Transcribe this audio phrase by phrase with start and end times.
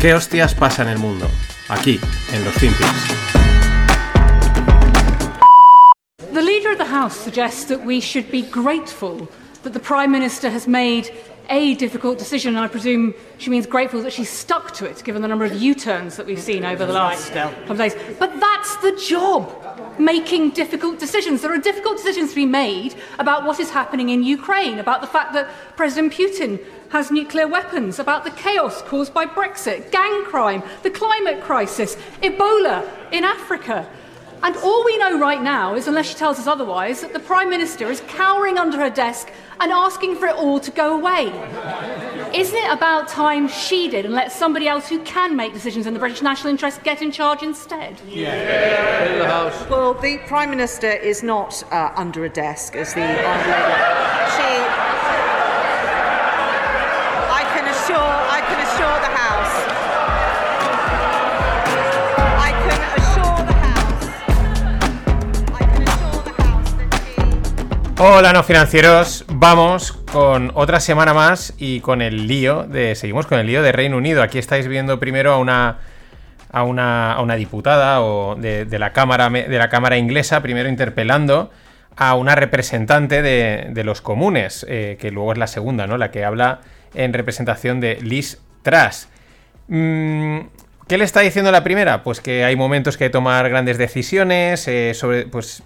[0.00, 1.28] ¿Qué hostias pasa en el mundo?
[1.68, 2.00] Aquí,
[2.32, 2.88] en los Finpics.
[6.32, 9.28] The Leader of the House suggests that we should be grateful
[9.62, 11.12] that the Prime Minister has made
[11.50, 15.20] a difficult decision, and I presume she means grateful that she stuck to it, given
[15.20, 17.94] the number of U-turns that we've seen over the last couple of days.
[18.18, 21.42] But that's the job, making difficult decisions.
[21.42, 25.08] There are difficult decisions to be made about what is happening in Ukraine, about the
[25.08, 30.62] fact that President Putin has nuclear weapons, about the chaos caused by Brexit, gang crime,
[30.82, 33.88] the climate crisis, Ebola in Africa.
[34.42, 37.50] And all we know right now is, unless she tells us otherwise, that the Prime
[37.50, 41.26] Minister is cowering under her desk and asking for it all to go away.
[42.34, 45.92] Isn't it about time she did and let somebody else who can make decisions in
[45.92, 48.00] the British national interest get in charge instead?
[48.06, 49.18] Yeah.
[49.18, 49.68] The house.
[49.68, 53.00] Well, the Prime Minister is not uh, under a desk, as the.
[54.36, 54.69] She.
[68.02, 69.26] Hola, no financieros.
[69.28, 72.94] Vamos con otra semana más y con el lío de.
[72.94, 74.22] Seguimos con el lío de Reino Unido.
[74.22, 75.80] Aquí estáis viendo primero a una.
[76.50, 81.50] A una, a una diputada o de, la cámara, de la Cámara inglesa, primero interpelando
[81.94, 85.98] a una representante de, de los comunes, eh, que luego es la segunda, ¿no?
[85.98, 86.60] La que habla
[86.94, 89.08] en representación de Liz Truss.
[89.68, 90.38] Mm,
[90.90, 92.02] ¿Qué le está diciendo la primera?
[92.02, 95.62] Pues que hay momentos que hay que tomar grandes decisiones, eh, sobre, pues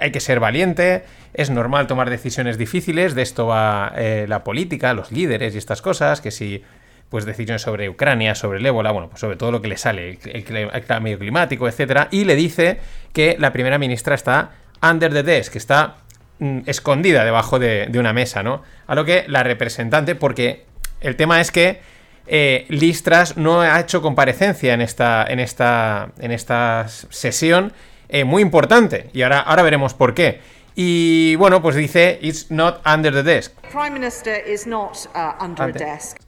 [0.00, 4.92] hay que ser valiente, es normal tomar decisiones difíciles, de esto va eh, la política,
[4.92, 6.64] los líderes y estas cosas, que si
[7.10, 10.18] pues decisiones sobre Ucrania, sobre el ébola, bueno, pues sobre todo lo que le sale,
[10.24, 12.80] el, el- el cambio climático, etcétera, y le dice
[13.12, 14.50] que la primera ministra está
[14.82, 15.98] under the desk, que está
[16.40, 18.64] mm, escondida debajo de, de una mesa, ¿no?
[18.88, 20.64] A lo que la representante, porque
[21.00, 21.94] el tema es que
[22.26, 27.72] eh, Liz Truss no ha hecho comparecencia en esta, en esta, en esta sesión
[28.08, 30.40] eh, muy importante, y ahora, ahora veremos por qué.
[30.74, 33.52] Y bueno, pues dice, it's not under the desk.
[33.72, 35.84] Prime Minister is not uh, under Ante.
[35.84, 36.18] a desk.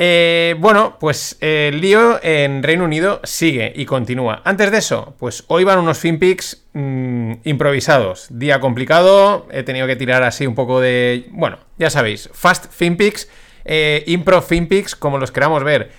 [0.00, 4.42] Eh, bueno, pues eh, el lío en Reino Unido sigue y continúa.
[4.44, 8.28] Antes de eso, pues hoy van unos FinPix mm, improvisados.
[8.30, 11.26] Día complicado, he tenido que tirar así un poco de...
[11.30, 13.28] Bueno, ya sabéis, Fast FinPix,
[13.68, 15.90] eh, Impro FinPix, como los queramos ver.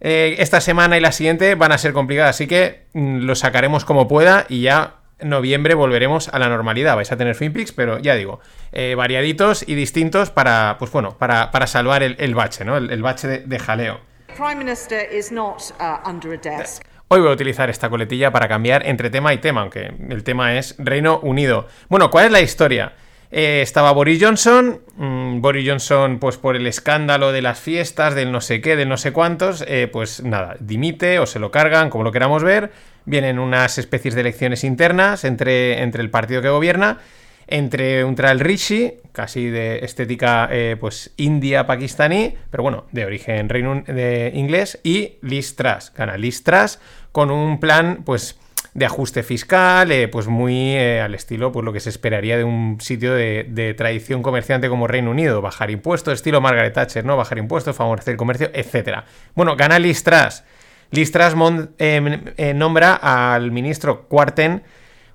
[0.00, 3.84] Eh, esta semana y la siguiente van a ser complicadas, así que mm, lo sacaremos
[3.84, 6.96] como pueda y ya en noviembre volveremos a la normalidad.
[6.96, 8.40] Vais a tener FinPix, pero ya digo,
[8.72, 12.76] eh, variaditos y distintos para, pues bueno, para, para salvar el, el bache, ¿no?
[12.76, 14.00] El, el bache de, de jaleo.
[14.36, 16.84] Prime Minister is not uh, under a desk.
[17.08, 20.56] Hoy voy a utilizar esta coletilla para cambiar entre tema y tema, aunque el tema
[20.58, 21.66] es Reino Unido.
[21.88, 22.92] Bueno, ¿cuál es la historia?
[23.30, 28.32] Eh, estaba Boris Johnson, mm, Boris Johnson, pues por el escándalo de las fiestas, del
[28.32, 31.90] no sé qué, del no sé cuántos, eh, pues nada, dimite o se lo cargan,
[31.90, 32.72] como lo queramos ver.
[33.04, 36.98] Vienen unas especies de elecciones internas entre, entre el partido que gobierna,
[37.46, 43.48] entre un Tral Rishi, casi de estética eh, pues india pakistaní, pero bueno, de origen
[43.48, 45.92] reino de inglés, y Liz Truss.
[45.94, 46.78] Gana Liz Truss
[47.12, 48.38] con un plan pues
[48.78, 52.44] de ajuste fiscal, eh, pues muy eh, al estilo pues lo que se esperaría de
[52.44, 57.16] un sitio de, tradición comerciante como Reino Unido, bajar impuestos, estilo Margaret Thatcher, ¿no?
[57.16, 59.04] Bajar impuestos, favorecer el comercio, etcétera.
[59.34, 64.62] Bueno, gana Truss mon- eh, nombra al ministro Quarten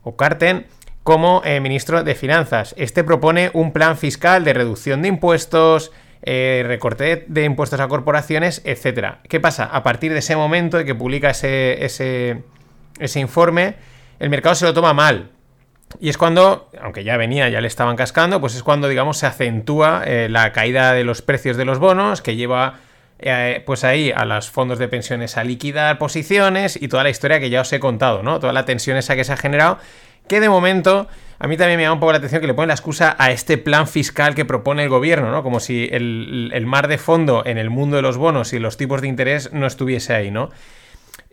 [0.03, 0.67] o Carten
[1.03, 2.75] como ministro de Finanzas.
[2.77, 5.91] Este propone un plan fiscal de reducción de impuestos,
[6.21, 9.19] recorte de impuestos a corporaciones, etcétera.
[9.27, 9.65] ¿Qué pasa?
[9.65, 11.83] A partir de ese momento de que publica ese,
[12.99, 13.75] ese informe,
[14.19, 15.29] el mercado se lo toma mal.
[15.99, 19.27] Y es cuando, aunque ya venía, ya le estaban cascando, pues es cuando, digamos, se
[19.27, 22.79] acentúa eh, la caída de los precios de los bonos, que lleva
[23.19, 27.39] eh, pues ahí a los fondos de pensiones a liquidar posiciones y toda la historia
[27.39, 28.39] que ya os he contado, ¿no?
[28.39, 29.77] Toda la tensión esa que se ha generado,
[30.27, 31.07] que de momento
[31.39, 33.31] a mí también me llama un poco la atención que le ponen la excusa a
[33.31, 35.43] este plan fiscal que propone el gobierno, ¿no?
[35.43, 38.77] Como si el, el mar de fondo en el mundo de los bonos y los
[38.77, 40.49] tipos de interés no estuviese ahí, ¿no?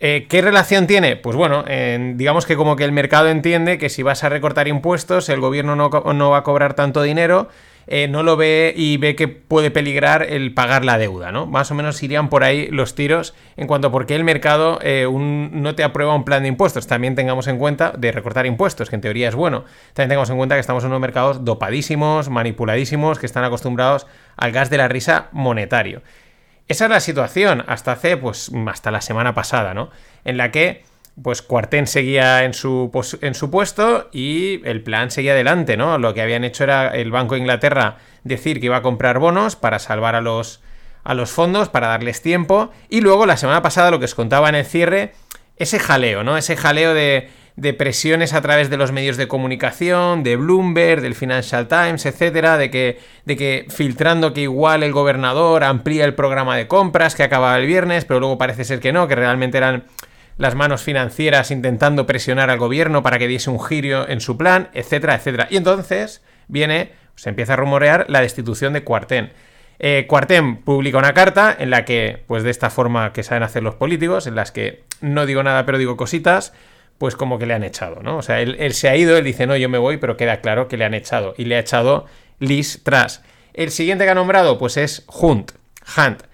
[0.02, 1.16] Eh, ¿Qué relación tiene?
[1.16, 4.66] Pues bueno, en- digamos que como que el mercado entiende que si vas a recortar
[4.66, 5.90] impuestos, el gobierno no,
[6.30, 7.48] va a cobrar tanto dinero,
[7.86, 11.44] eh, no lo ve y ve que puede peligrar el pagar la deuda, ¿no?
[11.46, 14.78] Más o menos irían por ahí los tiros en cuanto a por qué el mercado
[14.82, 16.86] eh, no te aprueba un plan de impuestos.
[16.86, 19.64] También tengamos en cuenta de recortar impuestos, que en teoría es bueno.
[19.92, 24.06] También tengamos en cuenta que estamos en unos mercados dopadísimos, manipuladísimos, que están acostumbrados
[24.38, 26.00] al gas de la risa monetario.
[26.70, 29.90] Esa es la situación hasta hace, pues, hasta la semana pasada, ¿no?
[30.24, 30.84] En la que,
[31.20, 35.98] pues, Cuartén seguía en su, en su puesto y el plan seguía adelante, ¿no?
[35.98, 39.56] Lo que habían hecho era el Banco de Inglaterra decir que iba a comprar bonos
[39.56, 40.62] para salvar a los,
[41.02, 42.70] a los fondos para darles tiempo.
[42.88, 45.14] Y luego la semana pasada lo que os contaba en el cierre,
[45.56, 46.36] ese jaleo, ¿no?
[46.36, 51.14] Ese jaleo de, de presiones a través de los medios de comunicación, de Bloomberg, del
[51.14, 56.56] Financial Times, etcétera, de que, de que filtrando que igual el gobernador amplía el programa
[56.56, 59.84] de compras que acababa el viernes, pero luego parece ser que no, que realmente eran
[60.40, 64.70] las manos financieras intentando presionar al gobierno para que diese un giro en su plan,
[64.72, 65.48] etcétera, etcétera.
[65.50, 69.32] Y entonces viene, se empieza a rumorear la destitución de Cuartén.
[69.78, 73.62] Eh, Cuartén publica una carta en la que, pues de esta forma que saben hacer
[73.62, 76.54] los políticos, en las que no digo nada pero digo cositas,
[77.00, 78.18] pues como que le han echado, ¿no?
[78.18, 80.42] O sea, él, él, se ha ido, él dice, no, yo me voy, pero queda
[80.42, 81.32] claro que le han echado.
[81.38, 82.04] Y le ha echado
[82.40, 83.22] Liz Truss.
[83.54, 85.52] El siguiente que ha nombrado, pues es Hunt.
[85.96, 86.24] Hunt.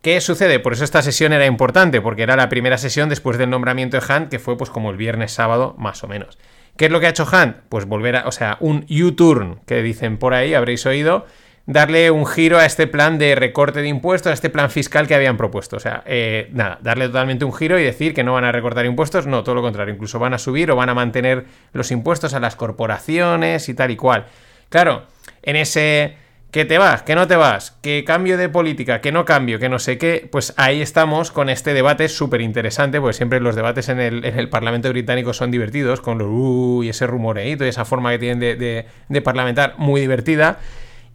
[0.00, 0.60] ¿Qué sucede?
[0.60, 4.02] Por eso esta sesión era importante, porque era la primera sesión después del nombramiento de
[4.02, 6.38] Hunt, que fue pues como el viernes sábado, más o menos.
[6.78, 7.58] ¿Qué es lo que ha hecho Hunt?
[7.68, 11.26] Pues volver a, o sea, un U-turn, que dicen por ahí, habréis oído,
[11.66, 15.14] darle un giro a este plan de recorte de impuestos, a este plan fiscal que
[15.14, 15.76] habían propuesto.
[15.76, 18.84] O sea, eh, nada, darle totalmente un giro y decir que no van a recortar
[18.86, 22.34] impuestos, no, todo lo contrario, incluso van a subir o van a mantener los impuestos
[22.34, 24.26] a las corporaciones y tal y cual.
[24.68, 25.04] Claro,
[25.42, 26.16] en ese
[26.54, 29.68] que te vas, que no te vas, que cambio de política, que no cambio, que
[29.68, 33.88] no sé qué, pues ahí estamos con este debate súper interesante, porque siempre los debates
[33.88, 38.12] en el, Parlamento británico son divertidos, con los uh, y ese rumoreito y esa forma
[38.12, 40.60] que tienen de, parlamentar muy divertida.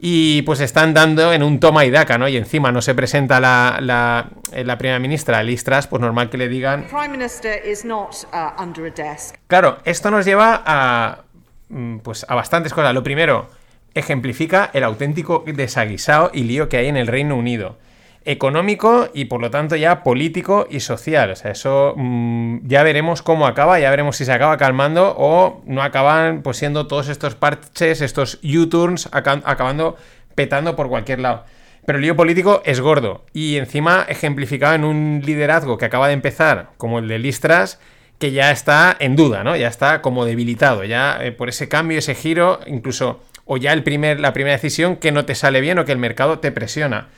[0.02, 2.26] Y pues están dando en un toma y daca, ¿no?
[2.26, 6.38] Y encima no se presenta la, la, eh, la primera ministra, Listras, pues normal que
[6.38, 6.86] le digan...
[6.90, 6.96] Uh,
[9.46, 11.24] claro, esto nos lleva a,
[11.68, 12.94] mm, pues, a bastantes cosas.
[12.94, 13.50] Lo primero
[13.92, 17.76] ejemplifica el auténtico desaguisado y lío que hay en el Reino Unido.
[18.24, 21.30] Económico y por lo tanto ya político y social.
[21.30, 25.62] O sea, eso mm, ya veremos cómo acaba, ya veremos si se acaba calmando o
[25.64, 29.96] no acaban pues siendo todos estos parches, estos U-turns acabando
[30.34, 31.44] petando por cualquier lado.
[31.86, 36.14] Pero el lío político es gordo y encima ejemplificado en un liderazgo que acaba de
[36.14, 37.80] empezar, como el de Listras,
[38.18, 39.56] que ya está en duda, ¿no?
[39.56, 43.82] Ya está como debilitado, ya eh, por ese cambio, ese giro, incluso o ya el
[43.82, 47.08] primer, la primera decisión que no te sale bien o que el mercado te presiona.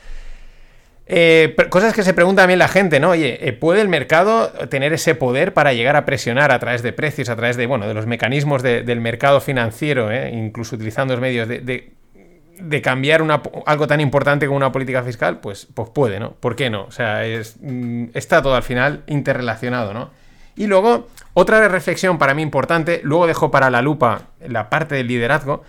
[1.07, 3.11] Eh, cosas que se pregunta también la gente, ¿no?
[3.11, 6.93] Oye, eh, ¿puede el mercado tener ese poder para llegar a presionar a través de
[6.93, 11.21] precios, a través de, bueno, de los mecanismos del mercado financiero, eh, incluso utilizando los
[11.21, 15.41] medios de, de, cambiar una, algo tan importante como una política fiscal?
[15.41, 16.33] Pues, pues puede, ¿no?
[16.33, 16.85] ¿Por qué no?
[16.85, 20.11] O sea, es, mm, está todo al final interrelacionado, ¿no?
[20.55, 25.09] Y luego, otra reflexión para mí importante, luego dejo para la lupa la parte del
[25.09, 25.65] liderazgo,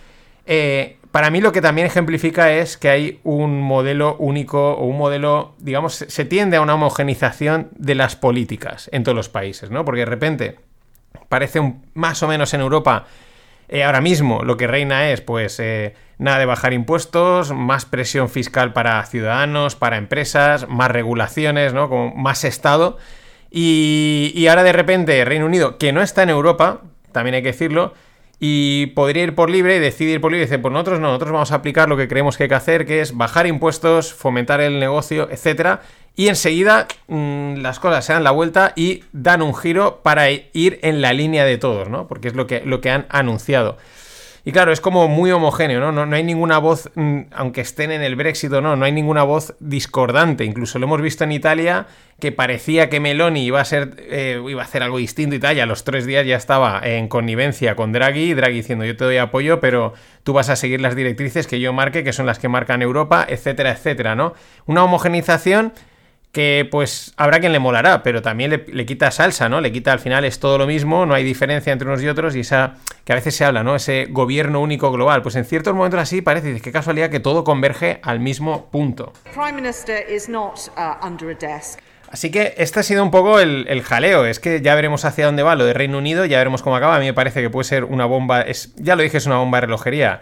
[1.14, 5.54] para mí lo que también ejemplifica es que hay un modelo único o un modelo,
[5.60, 9.86] digamos, se tiende a una homogenización de las políticas en todos los países, ¿no?
[9.86, 10.60] Porque de repente
[11.30, 13.06] parece un, más o menos en Europa,
[13.70, 18.28] eh, ahora mismo lo que reina es, pues, eh, nada de bajar impuestos, más presión
[18.28, 21.90] fiscal para ciudadanos, para empresas, más regulaciones, ¿no?
[21.90, 22.98] Como más Estado.
[23.52, 26.82] Y, y ahora de repente Reino Unido, que no está en Europa,
[27.12, 27.94] también hay que decirlo,
[28.46, 31.08] y podría ir por libre y decide ir por libre y dice, pues nosotros no,
[31.08, 34.14] nosotros vamos a aplicar lo que creemos que hay que hacer, que es bajar impuestos,
[34.14, 35.80] fomentar el negocio, etcétera,
[36.18, 40.78] y enseguida mm, las cosas se dan la vuelta y dan un giro para ir
[40.82, 42.06] en la línea de todos, ¿no?
[42.10, 43.78] Porque es lo que, lo que han anunciado.
[44.46, 46.06] Y claro, es como muy homogéneo, ¿no?
[46.06, 49.24] No, hay ninguna voz, mm, aunque estén en el Brexit o no, no hay ninguna
[49.24, 50.44] voz discordante.
[50.44, 51.88] Incluso lo hemos visto en Italia,
[52.20, 55.56] que parecía que Meloni iba a ser, eh, iba a hacer algo distinto y tal,
[55.56, 59.06] y a los tres días ya estaba en connivencia con Draghi, Draghi diciendo yo te
[59.06, 62.38] doy apoyo, pero tú vas a seguir las directrices que yo marque, que son las
[62.38, 64.34] que marcan Europa, etcétera, etcétera, ¿no?
[64.66, 65.72] Una homogenización
[66.34, 69.62] que pues habrá quien le molará, pero también le, quita salsa, ¿no?
[69.62, 72.36] Le quita al final es todo lo mismo, no hay diferencia entre unos y otros
[72.36, 73.76] y esa que a veces se habla, ¿no?
[73.76, 75.22] Ese gobierno único global.
[75.22, 79.14] Pues en ciertos momentos así parece, qué casualidad que todo converge al mismo punto.
[79.38, 79.42] Uh,
[82.10, 84.26] así que este ha sido un poco el, el, jaleo.
[84.26, 86.96] Es que ya veremos hacia dónde va lo de Reino Unido, ya veremos cómo acaba.
[86.96, 88.42] A mí me parece que puede ser una bomba.
[88.42, 90.22] Es, ya lo dije, es una bomba de relojería.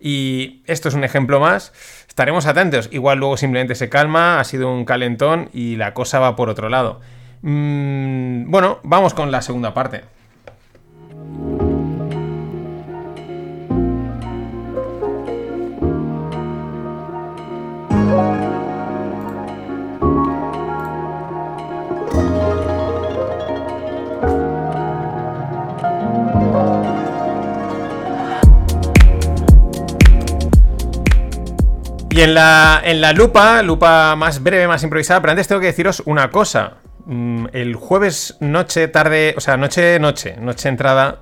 [0.00, 1.72] Y esto es un ejemplo más.
[2.10, 2.88] Estaremos atentos.
[2.90, 6.68] Igual luego simplemente se calma, ha sido un calentón y la cosa va por otro
[6.68, 7.00] lado.
[7.42, 10.02] Mm, bueno, vamos con la segunda parte.
[32.20, 35.68] Y en la, en la lupa, lupa más breve, más improvisada, pero antes tengo que
[35.68, 36.74] deciros una cosa.
[37.06, 41.20] Mm, el jueves noche, tarde, o sea, noche, noche, noche entrada,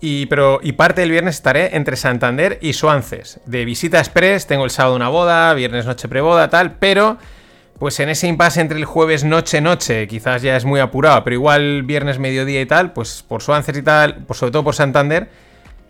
[0.00, 3.40] y, pero, y parte del viernes estaré entre Santander y Suances.
[3.44, 7.18] De visita express, tengo el sábado una boda, viernes noche preboda, tal, pero
[7.78, 11.82] pues en ese impasse entre el jueves noche-noche, quizás ya es muy apurado, pero igual
[11.82, 15.28] viernes mediodía y tal, pues por Swansea y tal, pues sobre todo por Santander,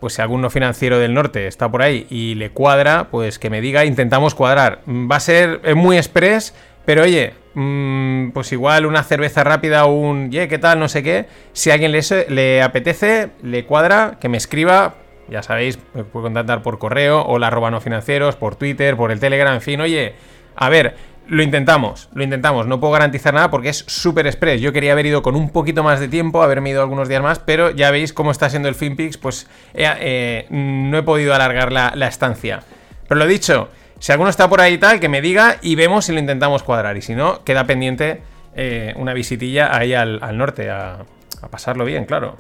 [0.01, 3.51] pues si algún no financiero del norte está por ahí y le cuadra, pues que
[3.51, 4.81] me diga, intentamos cuadrar.
[4.87, 10.31] Va a ser muy express, pero oye, mm, pues igual una cerveza rápida o un,
[10.31, 10.79] ye, ¿qué tal?
[10.79, 11.27] No sé qué.
[11.53, 14.95] Si a alguien le, le apetece, le cuadra, que me escriba,
[15.29, 19.21] ya sabéis, me puede contactar por correo o la no financieros, por Twitter, por el
[19.21, 20.15] Telegram, en fin, oye,
[20.57, 20.97] a ver,
[21.29, 22.67] lo intentamos, lo intentamos.
[22.67, 24.61] No puedo garantizar nada porque es súper express.
[24.61, 27.39] Yo quería haber ido con un poquito más de tiempo, haberme ido algunos días más,
[27.39, 32.09] pero ya veis cómo está siendo el FinPix, pues eh, no he podido alargar la,
[32.09, 32.61] estancia.
[33.07, 33.69] Pero lo dicho,
[33.99, 36.63] si alguno está por ahí y tal, que me diga y vemos si lo intentamos
[36.63, 36.97] cuadrar.
[36.97, 38.23] Y si no, queda pendiente
[38.57, 41.05] eh, una visitilla ahí al, norte, a
[41.51, 42.37] pasarlo bien, claro.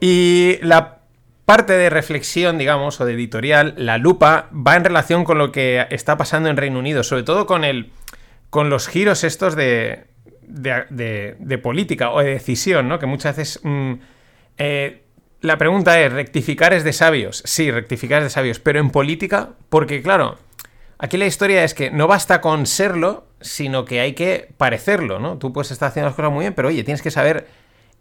[0.00, 0.95] Y la
[1.46, 5.86] parte de reflexión, digamos, o de editorial, la lupa, va en relación con lo que
[5.90, 7.90] está pasando en Reino Unido, sobre todo con el.
[8.50, 10.04] con los giros estos de.
[10.42, 12.98] de, política o de decisión, ¿no?
[12.98, 13.60] Que muchas veces.
[13.62, 13.92] Mm,
[14.58, 15.02] eh,
[15.40, 17.42] la pregunta es: ¿rectificar es de sabios?
[17.46, 20.38] Sí, rectificar es de sabios, pero en política, porque claro,
[20.98, 25.38] aquí la historia es que no basta con serlo, sino que hay que parecerlo, ¿no?
[25.38, 27.46] Tú puedes estar haciendo las cosas muy bien, pero oye, tienes que saber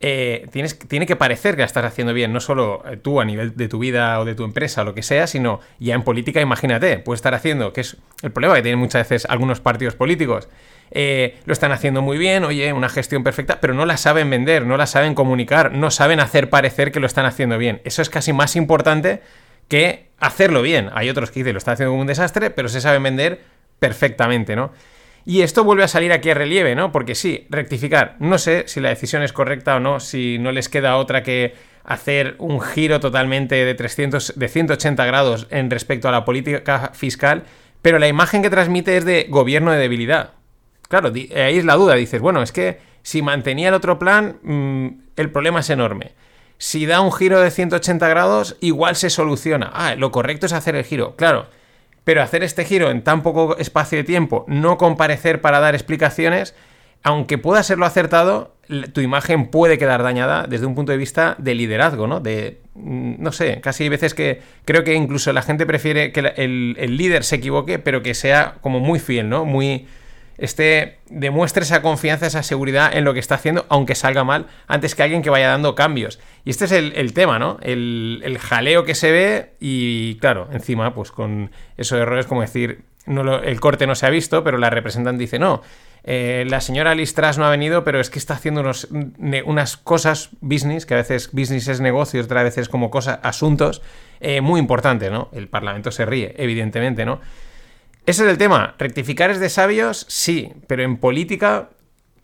[0.01, 3.25] eh, tienes, tiene que parecer que la estás haciendo bien, no solo eh, tú a
[3.25, 6.03] nivel de tu vida o de tu empresa o lo que sea, sino ya en
[6.03, 9.95] política, imagínate, puede estar haciendo, que es el problema que tienen muchas veces algunos partidos
[9.95, 10.49] políticos.
[10.91, 14.65] Eh, lo están haciendo muy bien, oye, una gestión perfecta, pero no la saben vender,
[14.65, 17.81] no la saben comunicar, no saben hacer parecer que lo están haciendo bien.
[17.85, 19.21] Eso es casi más importante
[19.67, 20.89] que hacerlo bien.
[20.93, 23.41] Hay otros que dicen lo están haciendo como un desastre, pero se saben vender
[23.79, 24.71] perfectamente, ¿no?
[25.25, 26.91] Y esto vuelve a salir aquí a relieve, ¿no?
[26.91, 28.15] Porque sí, rectificar.
[28.19, 31.55] No sé si la decisión es correcta o no, si no les queda otra que
[31.83, 37.43] hacer un giro totalmente de, 300, de 180 grados en respecto a la política fiscal,
[37.81, 40.31] pero la imagen que transmite es de gobierno de debilidad.
[40.89, 41.95] Claro, ahí es la duda.
[41.95, 46.13] Dices, bueno, es que si mantenía el otro plan, mm, el problema es enorme.
[46.57, 49.71] Si da un giro de 180 grados, igual se soluciona.
[49.73, 51.15] Ah, lo correcto es hacer el giro.
[51.15, 51.47] Claro,
[52.05, 56.55] pero hacer este giro en tan poco espacio de tiempo, no comparecer para dar explicaciones,
[57.03, 58.55] aunque pueda serlo acertado,
[58.93, 62.19] tu imagen puede quedar dañada desde un punto de vista de liderazgo, ¿no?
[62.19, 66.21] De, mm, no sé, casi hay veces que creo que incluso la gente prefiere que
[66.37, 69.45] el, el líder se equivoque, pero que sea como muy fiel, ¿no?
[69.45, 69.87] Muy
[70.37, 74.95] este, demuestre esa confianza, esa seguridad en lo que está haciendo, aunque salga mal, antes
[74.95, 76.19] que alguien que vaya dando cambios.
[76.43, 77.57] Y este es el, tema, ¿no?
[77.61, 83.39] El, jaleo que se ve y, claro, encima, pues con esos errores como decir, no
[83.39, 85.61] el corte no se ha visto, pero la representante dice, no,
[86.03, 88.87] eh, la señora Listras no ha venido, pero es que está haciendo unos,
[89.45, 93.81] unas cosas business, que a veces business es negocio, otras veces como cosas, asuntos,
[94.19, 95.29] eh, muy importantes, ¿no?
[95.33, 97.21] El Parlamento se ríe, evidentemente, ¿no?
[98.05, 98.75] Ese es el tema.
[98.77, 101.69] Rectificar es de sabios, sí, pero en política,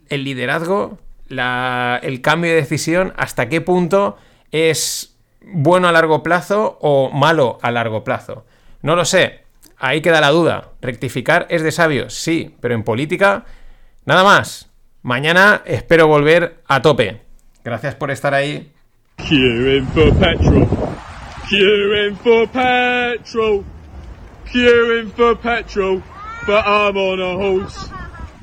[0.10, 4.18] el liderazgo, el cambio de decisión, hasta qué punto
[4.52, 8.46] es bueno a largo plazo o malo a largo plazo.
[8.82, 9.42] No lo sé.
[9.78, 10.70] Ahí queda la duda.
[10.82, 13.46] Rectificar es de sabios, sí, pero en política,
[14.06, 14.70] nada más.
[15.02, 17.22] Mañana espero volver a tope.
[17.64, 18.72] Gracias por estar ahí.
[26.46, 27.90] But I'm on a horse.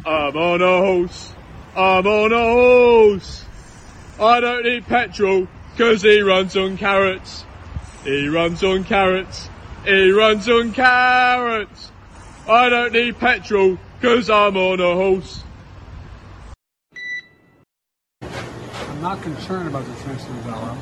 [0.06, 1.32] I'm on a horse.
[1.76, 3.44] I'm on a horse.
[4.18, 5.46] I don't need petrol,
[5.76, 7.44] cause he runs on carrots.
[8.04, 9.50] He runs on carrots.
[9.84, 11.92] He runs on carrots.
[12.48, 15.44] I don't need petrol, cause I'm on a horse.
[18.22, 20.78] I'm not concerned about the defense of the dollar.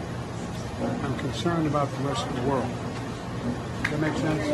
[1.02, 2.85] I'm concerned about the rest of the world.
[3.90, 4.44] That makes sense?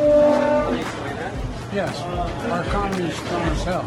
[1.72, 2.02] Yes.
[2.50, 3.84] Our economy is strong as.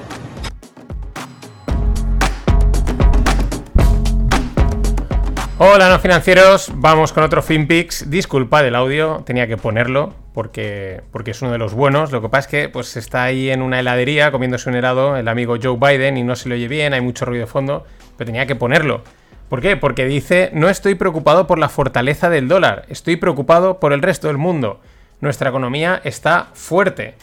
[5.59, 8.09] Hola no financieros, vamos con otro FinPix.
[8.09, 12.11] Disculpa del audio, tenía que ponerlo porque, porque es uno de los buenos.
[12.11, 15.27] Lo que pasa es que pues, está ahí en una heladería comiéndose un helado el
[15.27, 17.85] amigo Joe Biden y no se le oye bien, hay mucho ruido de fondo,
[18.17, 19.03] pero tenía que ponerlo.
[19.47, 19.77] ¿Por qué?
[19.77, 24.27] Porque dice, no estoy preocupado por la fortaleza del dólar, estoy preocupado por el resto
[24.27, 24.81] del mundo
[25.25, 27.15] nuestra economía está fuerte.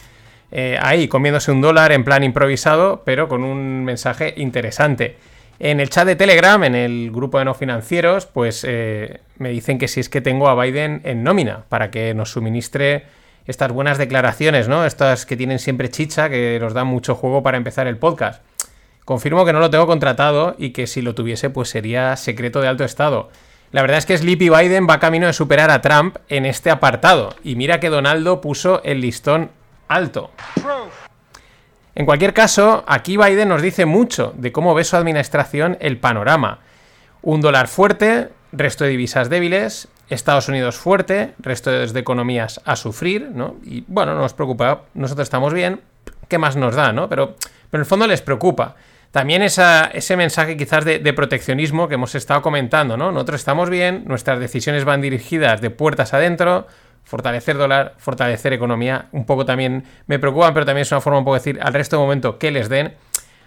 [0.51, 5.17] Eh, ahí comiéndose un dólar en plan improvisado, pero con un mensaje interesante.
[5.59, 9.79] En el chat de Telegram, en el grupo de no financieros, pues eh, me dicen
[9.79, 13.05] que si es que tengo a Biden en nómina para que nos suministre
[13.47, 14.85] estas buenas declaraciones, ¿no?
[14.85, 18.43] Estas que tienen siempre chicha, que nos dan mucho juego para empezar el podcast.
[19.05, 22.67] Confirmo que no lo tengo contratado y que si lo tuviese, pues sería secreto de
[22.67, 23.29] alto estado.
[23.73, 27.35] La verdad es que Sleepy Biden va camino de superar a Trump en este apartado.
[27.43, 29.49] Y mira que Donaldo puso el listón
[29.87, 30.29] alto.
[31.95, 36.59] En cualquier caso, aquí Biden nos dice mucho de cómo ve su administración el panorama.
[37.23, 43.31] Un dólar fuerte, resto de divisas débiles, Estados Unidos fuerte, resto de economías a sufrir,
[43.33, 43.55] ¿no?
[43.63, 45.81] Y bueno, no nos preocupa, nosotros estamos bien,
[46.27, 47.09] ¿qué más nos da, no?
[47.09, 47.37] Pero,
[47.71, 48.75] pero en el fondo les preocupa.
[49.13, 53.11] También ese mensaje quizás de, proteccionismo que hemos estado comentando, ¿no?
[53.11, 56.65] Nosotros estamos bien, nuestras decisiones van dirigidas de puertas adentro,
[57.03, 61.25] fortalecer dólar, fortalecer economía, un poco también me preocupan, pero también es una forma un
[61.25, 62.95] poco de decir al resto de momento que les den,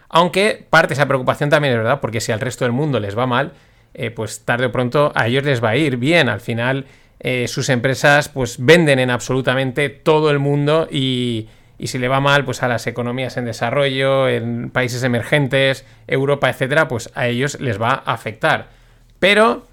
[0.09, 3.19] aunque parte de esa preocupación también es verdad, porque si al resto del mundo les
[3.19, 3.51] va mal,
[3.93, 6.87] eh, pues tarde o pronto a ellos les va a ir bien, al final
[7.19, 12.21] eh, sus empresas pues venden en absolutamente todo el mundo y, y si le va
[12.21, 17.61] mal, pues a las economías en desarrollo, en países emergentes, Europa, etcétera, pues a ellos
[17.61, 18.69] les va a afectar.
[19.19, 19.67] Pero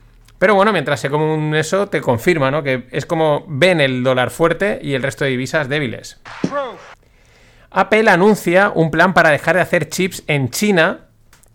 [0.43, 2.63] pero bueno, mientras se come eso, te confirma, ¿no?
[2.63, 6.19] Que es como ven el dólar fuerte y el resto de divisas débiles.
[7.71, 11.05] Apple anuncia un plan para dejar de hacer chips en China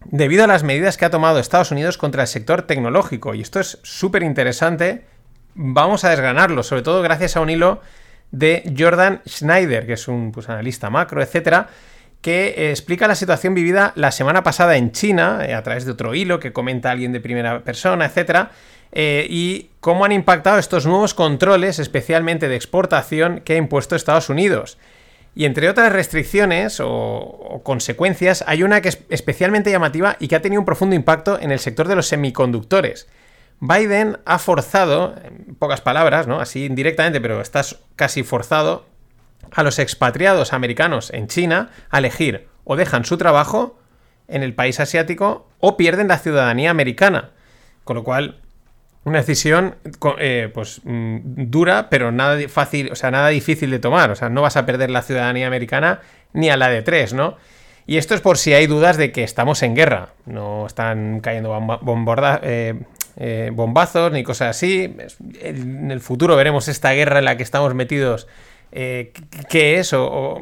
[0.07, 3.35] debido a las medidas que ha tomado Estados Unidos contra el sector tecnológico.
[3.35, 5.05] Y esto es súper interesante.
[5.55, 7.83] Vamos a desgranarlo, sobre todo gracias a un hilo
[8.31, 11.69] de Jordan Schneider, que es un pues, analista macro, etcétera,
[12.21, 15.93] que eh, explica la situación vivida la semana pasada en China, eh, a través de
[15.93, 18.51] otro hilo que comenta alguien de primera persona, etcétera,
[18.93, 24.29] eh, y cómo han impactado estos nuevos controles, especialmente de exportación, que ha impuesto Estados
[24.31, 24.79] Unidos.
[25.35, 30.43] Y entre otras restricciones o, consecuencias, hay una que es especialmente llamativa y que ha
[30.43, 33.07] tenido un profundo impacto en el sector de los semiconductores.
[33.61, 36.41] Biden ha forzado, en pocas palabras, ¿no?
[36.41, 38.87] así indirectamente, pero estás casi forzado,
[39.53, 43.79] a los expatriados americanos en China a elegir o dejan su trabajo
[44.29, 47.31] en el país asiático o pierden la ciudadanía americana.
[47.85, 48.41] Con lo cual,
[49.05, 49.77] una decisión
[50.19, 54.11] eh, pues mm, dura, pero nada fácil, o sea, nada difícil de tomar.
[54.11, 56.01] O sea, no vas a perder la ciudadanía americana
[56.35, 57.37] ni a la de tres, ¿no?
[57.87, 60.11] Y esto es por si hay dudas de que estamos en guerra.
[60.27, 61.59] No están cayendo
[62.43, 62.83] eh,
[63.19, 64.95] eh, bombazos ni cosas así.
[65.41, 68.27] En el futuro veremos esta guerra en la que estamos metidos.
[68.71, 69.93] ¿Qué es?
[69.93, 70.41] O,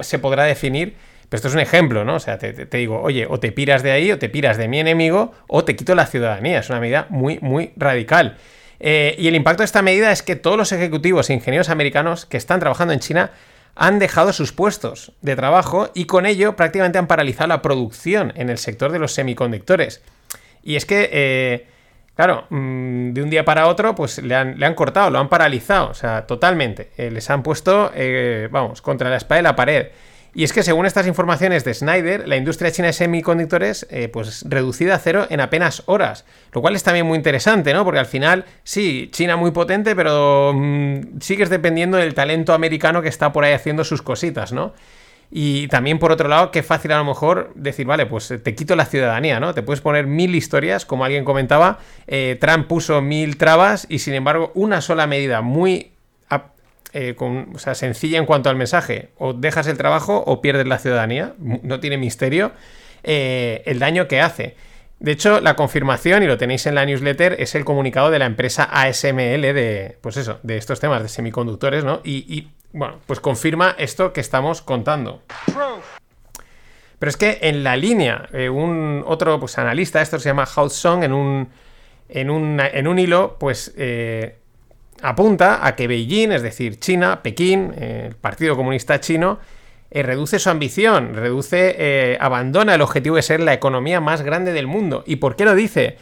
[0.00, 0.94] se podrá definir.
[1.28, 2.16] Pero esto es un ejemplo, ¿no?
[2.16, 4.80] O sea, te, digo, oye, o te piras de ahí, o te piras de mi
[4.80, 6.58] enemigo, o te quito la ciudadanía.
[6.58, 8.36] Es una medida muy, muy radical.
[8.84, 12.26] Eh, y el impacto de esta medida es que todos los ejecutivos e ingenieros americanos
[12.26, 13.30] que están trabajando en China
[13.76, 18.50] han dejado sus puestos de trabajo y con ello prácticamente han paralizado la producción en
[18.50, 20.02] el sector de los semiconductores.
[20.64, 21.66] Y es que, eh,
[22.14, 25.28] claro, mm, de un día para otro, pues le han, le han, cortado, lo han
[25.28, 26.90] paralizado, o sea, totalmente.
[26.96, 27.90] Eh, les han puesto,
[28.50, 29.86] vamos, contra la espada de la pared.
[30.34, 34.44] Y es que según estas informaciones de Snyder, la industria china de semiconductores, eh, pues
[34.48, 36.24] reducida a cero en apenas horas.
[36.52, 37.84] Lo cual es también muy interesante, ¿no?
[37.84, 43.08] Porque al final, sí, China muy potente, pero mm, sigues dependiendo del talento americano que
[43.08, 44.72] está por ahí haciendo sus cositas, ¿no?
[45.34, 48.76] Y también, por otro lado, qué fácil a lo mejor decir, vale, pues te quito
[48.76, 49.54] la ciudadanía, ¿no?
[49.54, 54.12] Te puedes poner mil historias, como alguien comentaba, eh, Trump puso mil trabas y sin
[54.12, 55.92] embargo una sola medida muy
[56.92, 57.16] eh,
[57.56, 59.08] sencilla en cuanto al mensaje.
[59.16, 61.34] O dejas el trabajo o pierdes la ciudadanía.
[61.38, 62.52] No tiene misterio
[63.02, 64.56] eh, el daño que hace.
[65.00, 68.26] De hecho, la confirmación, y lo tenéis en la newsletter, es el comunicado de la
[68.26, 72.00] empresa ASML de, pues eso, de estos temas de semiconductores, ¿no?
[72.04, 75.22] Y, bueno, pues confirma esto que estamos contando.
[76.98, 80.68] Pero es que en la línea, eh, un otro pues, analista, esto se llama Hao
[80.70, 81.48] Song, en un,
[82.08, 83.74] en un, en un hilo, pues
[85.02, 89.40] apunta a que Beijing, es decir, China, Pekín, eh, el Partido Comunista Chino,
[89.90, 94.52] eh, reduce su ambición, reduce, eh, abandona el objetivo de ser la economía más grande
[94.52, 95.04] del mundo.
[95.06, 95.98] ¿Y por qué lo dice?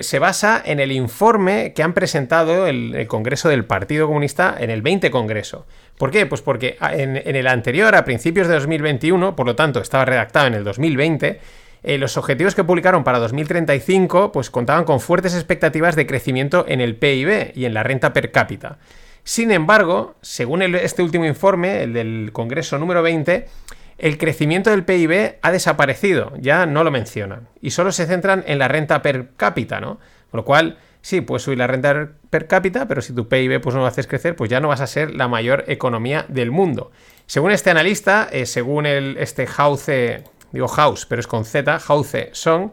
[0.00, 4.80] Se basa en el informe que han presentado el, Congreso del Partido Comunista en el
[4.80, 5.66] 20 Congreso.
[5.98, 6.26] ¿Por qué?
[6.26, 10.46] Pues porque en, en el anterior, a principios de 2021, por lo tanto estaba redactado
[10.46, 11.40] en el 2020,
[11.86, 16.80] eh, los objetivos que publicaron para 2035 pues contaban con fuertes expectativas de crecimiento en
[16.80, 18.78] el PIB y en la renta per cápita.
[19.22, 23.46] Sin embargo, según este último informe, el del Congreso número 20,
[23.98, 28.58] el crecimiento del PIB ha desaparecido, ya no lo mencionan, y solo se centran en
[28.58, 29.98] la renta per cápita, ¿no?
[30.30, 33.76] Con lo cual, sí, puedes subir la renta per cápita, pero si tu PIB pues,
[33.76, 36.90] no lo haces crecer, pues ya no vas a ser la mayor economía del mundo.
[37.26, 39.86] Según este analista, eh, según el, este House
[40.50, 42.70] digo House, pero es con Z, House Song,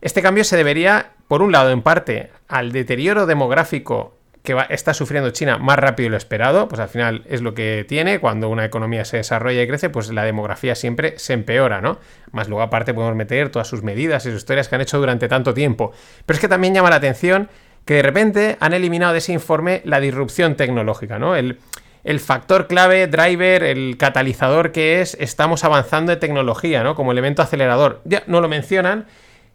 [0.00, 4.14] este cambio se debería, por un lado, en parte, al deterioro demográfico
[4.44, 7.84] que está sufriendo China más rápido de lo esperado, pues al final es lo que
[7.88, 11.98] tiene, cuando una economía se desarrolla y crece, pues la demografía siempre se empeora, ¿no?
[12.30, 15.28] Más luego aparte podemos meter todas sus medidas y sus historias que han hecho durante
[15.28, 15.92] tanto tiempo.
[16.26, 17.48] Pero es que también llama la atención
[17.84, 21.36] que de repente han eliminado de ese informe la disrupción tecnológica, ¿no?
[21.36, 21.58] El,
[22.04, 26.94] el factor clave, driver, el catalizador que es, estamos avanzando en tecnología, ¿no?
[26.94, 28.00] Como elemento acelerador.
[28.04, 29.06] Ya no lo mencionan.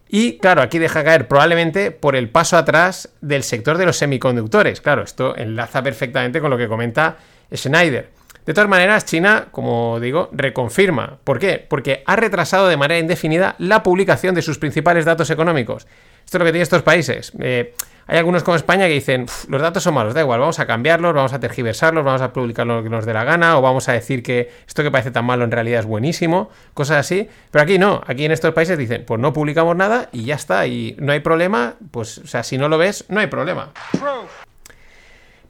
[0.08, 4.80] Y claro, aquí deja caer probablemente por el paso atrás del sector de los semiconductores.
[4.80, 7.18] Claro, esto enlaza perfectamente con lo que comenta
[7.54, 8.10] Schneider.
[8.46, 11.18] De todas maneras, China, como digo, reconfirma.
[11.22, 11.66] ¿Por qué?
[11.68, 15.86] Porque ha retrasado de manera indefinida la publicación de sus principales datos económicos.
[16.24, 17.32] Esto es lo que tienen estos países.
[17.38, 17.74] Eh,
[18.10, 21.12] hay algunos como España que dicen, los datos son malos, da igual, vamos a cambiarlos,
[21.12, 23.92] vamos a tergiversarlos, vamos a publicar lo que nos dé la gana, o vamos a
[23.92, 27.28] decir que esto que parece tan malo en realidad es buenísimo, cosas así.
[27.50, 30.66] Pero aquí no, aquí en estos países dicen, pues no publicamos nada y ya está,
[30.66, 33.72] y no hay problema, pues, o sea, si no lo ves, no hay problema.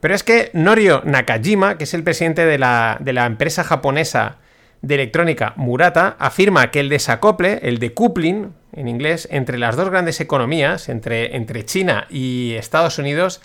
[0.01, 4.39] Pero es que Norio Nakajima, que es el presidente de la, de la empresa japonesa
[4.81, 10.21] de electrónica Murata, afirma que el desacople, el decoupling en inglés, entre las dos grandes
[10.21, 13.41] economías, entre, entre China y Estados Unidos,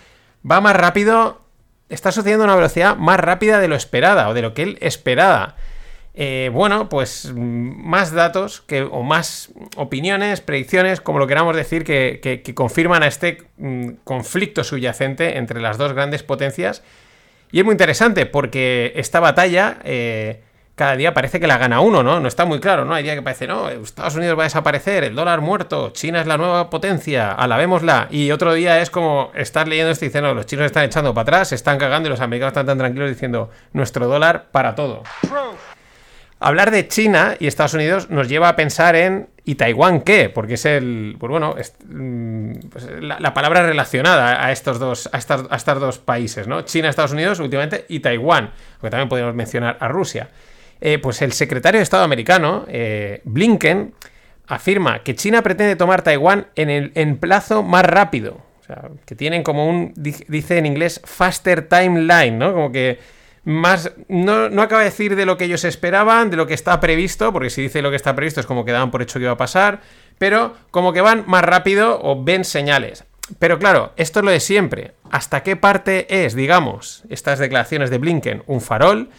[0.49, 1.41] va más rápido,
[1.89, 4.77] está sucediendo a una velocidad más rápida de lo esperada o de lo que él
[4.81, 5.55] esperaba.
[6.17, 11.83] Eh, bueno, pues mm, más datos que, o más opiniones, predicciones, como lo queramos decir,
[11.83, 16.83] que, confirman a este mm, conflicto subyacente entre las dos grandes potencias.
[17.51, 20.44] Y es muy interesante porque esta batalla eh,
[20.75, 22.19] cada día parece que la gana uno, ¿no?
[22.19, 22.93] No está muy claro, ¿no?
[22.93, 26.27] Hay día que parece, no, Estados Unidos va a desaparecer, el dólar muerto, China es
[26.27, 28.07] la nueva potencia, alabémosla.
[28.11, 31.23] Y otro día es como estar leyendo esto y diciendo, los chinos están echando para
[31.23, 35.03] atrás, se están cagando y los americanos están tan tranquilos diciendo, nuestro dólar para todo.
[36.41, 40.29] Hablar de China y Estados Unidos nos lleva a pensar en ¿y Taiwán qué?
[40.29, 41.55] Porque es el, pues bueno,
[41.87, 46.63] mm, pues la, palabra relacionada a estos dos, a, estos dos países, ¿no?
[46.63, 50.27] China, Estados Unidos últimamente y Taiwán, porque también podemos mencionar a Rusia.
[50.81, 53.93] Eh, pues el secretario de Estado americano, eh, Blinken,
[54.47, 58.41] afirma que China pretende tomar Taiwán en el en plazo más rápido.
[58.61, 62.53] O sea, que tienen como un, dice en inglés, faster timeline, ¿no?
[62.53, 62.99] Como que
[63.43, 63.91] más.
[64.07, 67.51] No, acaba de decir de lo que ellos esperaban, de lo que está previsto, porque
[67.51, 69.37] si dice lo que está previsto es como que daban por hecho que iba a
[69.37, 69.81] pasar,
[70.17, 73.05] pero como que van más rápido o ven señales.
[73.39, 74.93] Pero claro, esto es lo de siempre.
[75.09, 79.09] ¿Hasta qué parte es, digamos, estas declaraciones de Blinken un farol?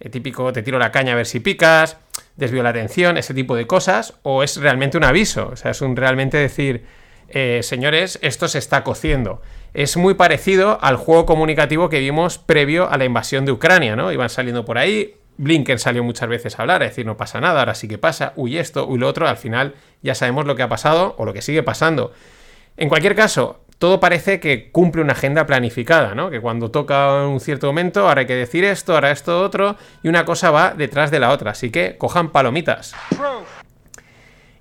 [0.00, 1.98] El típico te tiro la caña a ver si picas,
[2.36, 5.80] desvío la atención, ese tipo de cosas, o es realmente un aviso, o sea, es
[5.80, 6.84] un realmente decir,
[7.28, 9.40] eh, señores, esto se está cociendo
[9.74, 14.12] es muy parecido al juego comunicativo que vimos previo a la invasión de Ucrania, ¿no?
[14.12, 17.58] Iban saliendo por ahí, Blinken salió muchas veces a hablar, a decir no pasa nada,
[17.58, 20.62] ahora sí que pasa, uy esto, uy lo otro, al final ya sabemos lo que
[20.62, 22.12] ha pasado o lo que sigue pasando.
[22.76, 26.30] En cualquier caso, todo parece que cumple una agenda planificada, ¿no?
[26.30, 30.08] Que cuando toca un cierto momento, ahora hay que decir esto, ahora esto otro, y
[30.08, 32.94] una cosa va detrás de la otra, así que cojan palomitas.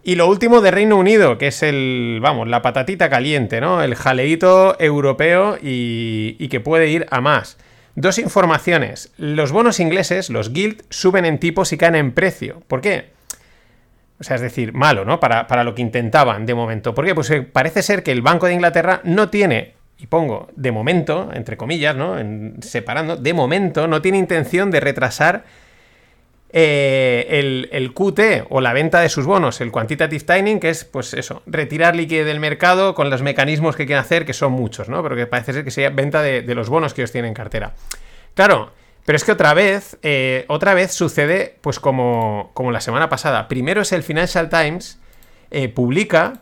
[0.04, 3.82] Y lo último de Reino Unido, que es el, vamos, la patatita caliente, ¿no?
[3.82, 7.58] El jaleito europeo y, que puede ir a más.
[7.96, 9.14] Dos informaciones.
[9.16, 12.62] Los bonos ingleses, los Guild, suben en tipos y caen en precio.
[12.68, 13.06] ¿Por qué?
[14.20, 15.20] O sea, es decir, malo, ¿no?
[15.20, 16.94] Para, para lo que intentaban de momento.
[16.94, 17.16] ¿Por qué?
[17.16, 21.30] Pues eh, parece ser que el Banco de Inglaterra no tiene, y pongo de momento,
[21.34, 22.18] entre comillas, ¿no?
[22.62, 25.46] Separando, de momento no tiene intención de retrasar
[26.56, 31.14] eh, el, QT o la venta de sus bonos, el quantitative tightening, que es, pues
[31.14, 35.02] eso, retirar liquidez del mercado con los mecanismos que quieren hacer, que son muchos, ¿no?
[35.02, 37.74] Pero que parece ser que sea venta de, los bonos que ellos tienen en cartera.
[38.36, 38.72] Claro,
[39.06, 43.48] pero es que otra vez, eh, otra vez sucede, pues como, como la semana pasada.
[43.48, 45.00] Primero es el Financial Times,
[45.52, 46.42] eh, publica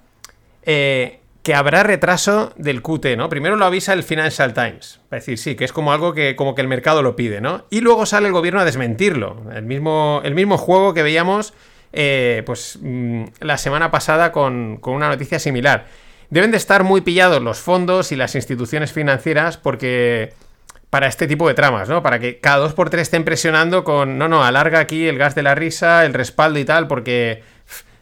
[1.44, 3.30] que habrá retraso del QT, ¿no?
[3.30, 6.54] Primero lo avisa el Financial Times, para decir, sí, que es como algo que, como
[6.54, 7.66] que el mercado lo pide, ¿no?
[7.72, 9.42] Y luego sale el gobierno a desmentirlo.
[9.54, 11.54] El mismo, el mismo juego que veíamos
[11.94, 15.88] eh, pues, mm, la semana pasada con, con una noticia similar.
[16.30, 20.34] Deben de estar muy pillados los fondos y las instituciones financieras porque
[20.92, 22.04] para este tipo de tramas, ¿no?
[22.04, 25.34] Para que cada dos por tres estén presionando con, no, no, alarga aquí el gas
[25.34, 27.44] de la risa, el respaldo y tal, porque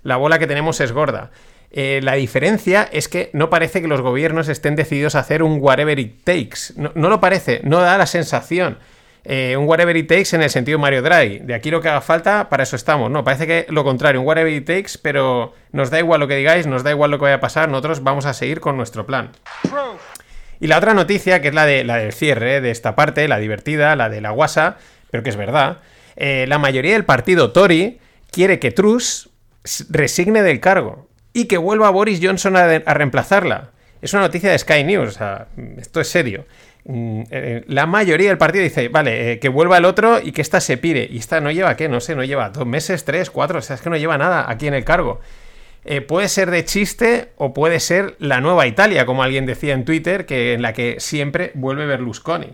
[0.04, 1.30] la bola que tenemos es gorda.
[1.72, 5.60] Eh, la diferencia es que no parece que los gobiernos estén decididos a hacer un
[5.62, 6.74] whatever it takes.
[6.76, 8.80] No, lo parece, no da la sensación.
[9.24, 11.40] Eh, un whatever it takes en el sentido Mario Draghi.
[11.40, 13.12] De aquí lo que haga falta, para eso estamos.
[13.12, 16.38] No, parece que lo contrario, un whatever it takes, pero nos da igual lo que
[16.38, 19.06] digáis, nos da igual lo que vaya a pasar, nosotros vamos a seguir con nuestro
[19.06, 19.30] plan.
[20.60, 23.40] Y la otra noticia, que es la, de, la del cierre de esta parte, la
[23.40, 24.78] divertida, la de la guasa,
[25.10, 25.80] pero que es verdad,
[26.16, 28.00] eh, la mayoría del partido Tory
[28.32, 29.30] quiere que Truss
[29.90, 33.72] resigne del cargo y que vuelva Boris Johnson a, reemplazarla.
[34.02, 36.46] Es una noticia de Sky News, o sea, esto es serio.
[36.86, 40.42] Mm, eh, la mayoría del partido dice, vale, eh, que vuelva el otro y que
[40.42, 41.08] esta se pire.
[41.10, 41.88] Y esta no lleva, ¿qué?
[41.88, 44.46] No sé, no lleva dos meses, tres, cuatro, o sea, es que no lleva nada
[44.50, 45.22] aquí en el cargo.
[45.86, 49.86] Eh, puede ser de chiste o puede ser la nueva Italia, como alguien decía en
[49.86, 52.54] Twitter, que en la que siempre vuelve Berlusconi.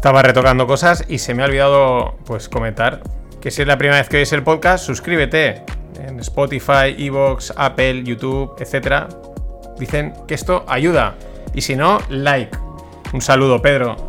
[0.00, 3.02] Estaba retocando cosas y se me ha olvidado pues comentar
[3.38, 5.62] que si es la primera vez que veis el podcast, suscríbete
[6.02, 9.12] en Spotify, Evox, Apple, YouTube, etc.
[9.78, 11.16] Dicen que esto ayuda.
[11.52, 12.56] Y si no, like.
[13.12, 14.06] Un saludo, Pedro.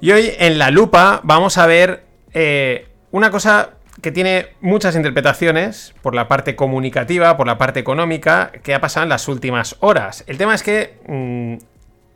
[0.00, 5.94] Y hoy en la lupa vamos a ver eh, una cosa que tiene muchas interpretaciones
[6.00, 10.24] por la parte comunicativa, por la parte económica, que ha pasado en las últimas horas.
[10.26, 11.73] El tema es que mm,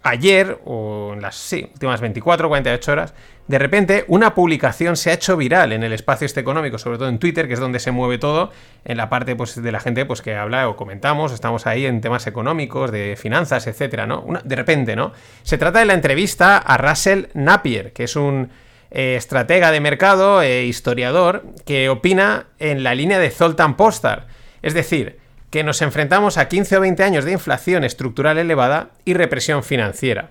[0.09, 3.15] ayer, o en las últimas 24 48 horas,
[3.47, 7.09] de repente una publicación se ha hecho viral en el espacio este económico, sobre todo
[7.09, 8.53] en Twitter, que es donde se mueve todo,
[8.85, 12.01] en la parte pues, de la gente pues, que habla o comentamos, estamos ahí en
[12.01, 14.25] temas económicos, de finanzas, etcétera, ¿no?
[14.45, 15.13] de repente, ¿no?
[15.43, 18.51] Se trata de la entrevista a Russell Napier, que es un
[18.91, 24.27] eh, estratega de mercado e historiador que opina en la línea de Zoltan Postar.
[24.63, 25.19] Es decir,
[25.51, 30.31] que nos enfrentamos a 15 o 20 años de inflación estructural elevada y represión financiera.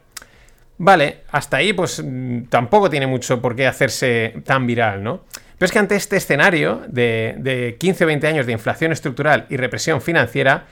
[0.78, 5.26] Vale, hasta ahí pues mm, tampoco tiene mucho por qué hacerse tan viral, ¿no?
[5.58, 9.48] Pero es que ante este escenario de, de 15 o 20 años de inflación estructural
[9.50, 10.66] y represión financiera,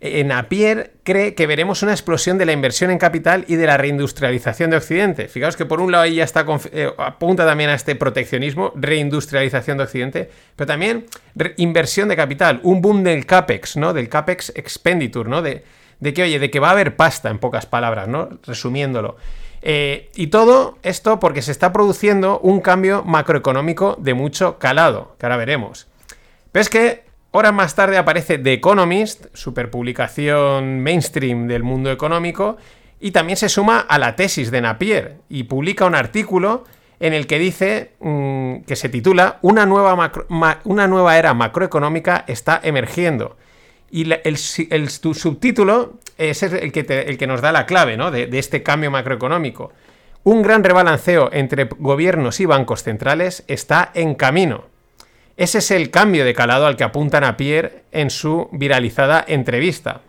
[0.00, 4.70] Napier cree que veremos una explosión de la inversión en capital y de la reindustrialización
[4.70, 5.28] de Occidente.
[5.28, 9.84] Fijaos que por un lado ella está eh, apunta también a este proteccionismo, reindustrialización de
[9.84, 11.04] Occidente, pero también
[11.58, 13.92] inversión de capital, un boom del CAPEX, ¿no?
[13.92, 15.42] Del CAPEX expenditure, ¿no?
[15.42, 15.64] De,
[16.14, 18.30] que, oye, de que va a haber pasta, en pocas palabras, ¿no?
[18.46, 19.18] Resumiéndolo.
[19.60, 25.26] Eh, y todo esto porque se está produciendo un cambio macroeconómico de mucho calado, que
[25.26, 25.88] ahora veremos.
[26.52, 32.56] Pero es que Horas más tarde aparece The Economist, superpublicación mainstream del mundo económico,
[32.98, 36.64] y también se suma a la tesis de Napier y publica un artículo
[36.98, 40.12] en el que dice mm, que se titula una nueva,
[40.64, 43.36] una nueva, era macroeconómica está emergiendo.
[43.92, 48.90] Y el, subtítulo es el que, el que, nos da la clave de este cambio
[48.90, 49.72] macroeconómico.
[50.22, 54.69] Un gran rebalanceo entre gobiernos y bancos centrales está en camino.
[55.40, 60.02] Ese es el cambio de calado al que apuntan a Pierre en su viralizada entrevista.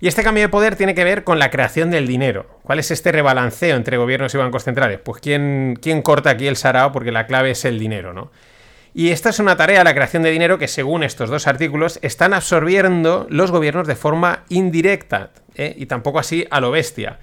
[0.00, 2.60] Y este cambio de poder tiene que ver con la creación del dinero.
[2.62, 5.00] ¿Cuál es este rebalanceo entre gobiernos y bancos centrales?
[5.02, 8.30] Pues quién, quién corta aquí el sarao porque la clave es el dinero, ¿no?
[8.92, 12.34] Y esta es una tarea, la creación de dinero, que según estos dos artículos están
[12.34, 15.74] absorbiendo los gobiernos de forma indirecta ¿eh?
[15.74, 17.18] y tampoco así a lo bestia.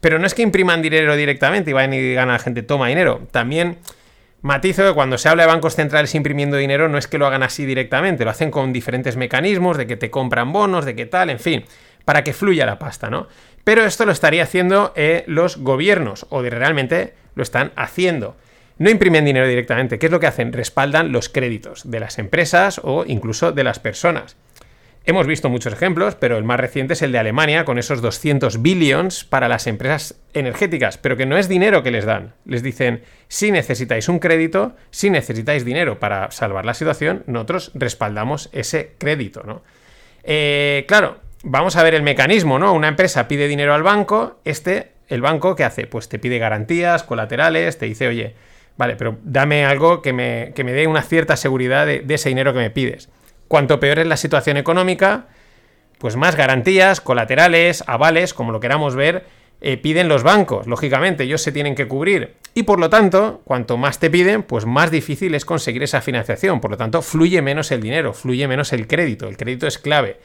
[0.00, 2.86] Pero no es que impriman dinero directamente y vayan y digan a la gente toma
[2.86, 3.26] dinero.
[3.32, 3.78] También
[4.40, 7.66] Matizo cuando se habla de bancos centrales imprimiendo dinero no es que lo hagan así
[7.66, 11.40] directamente, lo hacen con diferentes mecanismos, de que te compran bonos, de que tal, en
[11.40, 11.64] fin,
[12.04, 13.26] para que fluya la pasta, ¿no?
[13.64, 18.36] Pero esto lo estaría haciendo eh, los gobiernos, o de realmente lo están haciendo.
[18.78, 20.52] No imprimen dinero directamente, ¿qué es lo que hacen?
[20.52, 24.36] Respaldan los créditos de las empresas o incluso de las personas.
[25.08, 28.60] Hemos visto muchos ejemplos, pero el más reciente es el de Alemania, con esos 200
[28.60, 32.34] billions para las empresas energéticas, pero que no es dinero que les dan.
[32.44, 38.50] Les dicen, si necesitáis un crédito, si necesitáis dinero para salvar la situación, nosotros respaldamos
[38.52, 39.62] ese crédito, ¿no?
[40.24, 42.74] Eh, claro, vamos a ver el mecanismo, ¿no?
[42.74, 45.86] Una empresa pide dinero al banco, este, el banco, ¿qué hace?
[45.86, 48.34] Pues te pide garantías, colaterales, te dice, oye,
[48.76, 52.52] vale, pero dame algo que me, que me dé una cierta seguridad de ese dinero
[52.52, 53.08] que me pides.
[53.48, 55.26] Cuanto peor es la situación económica,
[55.98, 59.26] pues más garantías, colaterales, avales, como lo queramos ver,
[59.60, 60.66] eh, piden los bancos.
[60.66, 62.36] Lógicamente, ellos se tienen que cubrir.
[62.54, 66.60] Y por lo tanto, cuanto más te piden, pues más difícil es conseguir esa financiación.
[66.60, 69.26] Por lo tanto, fluye menos el dinero, fluye menos el crédito.
[69.26, 70.20] El crédito es clave.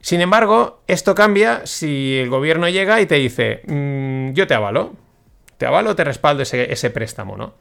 [0.00, 4.94] Sin embargo, esto cambia si el gobierno llega y te dice, mm, yo te avalo.
[5.58, 7.54] Te avalo, te respaldo ese, ese préstamo, ¿no?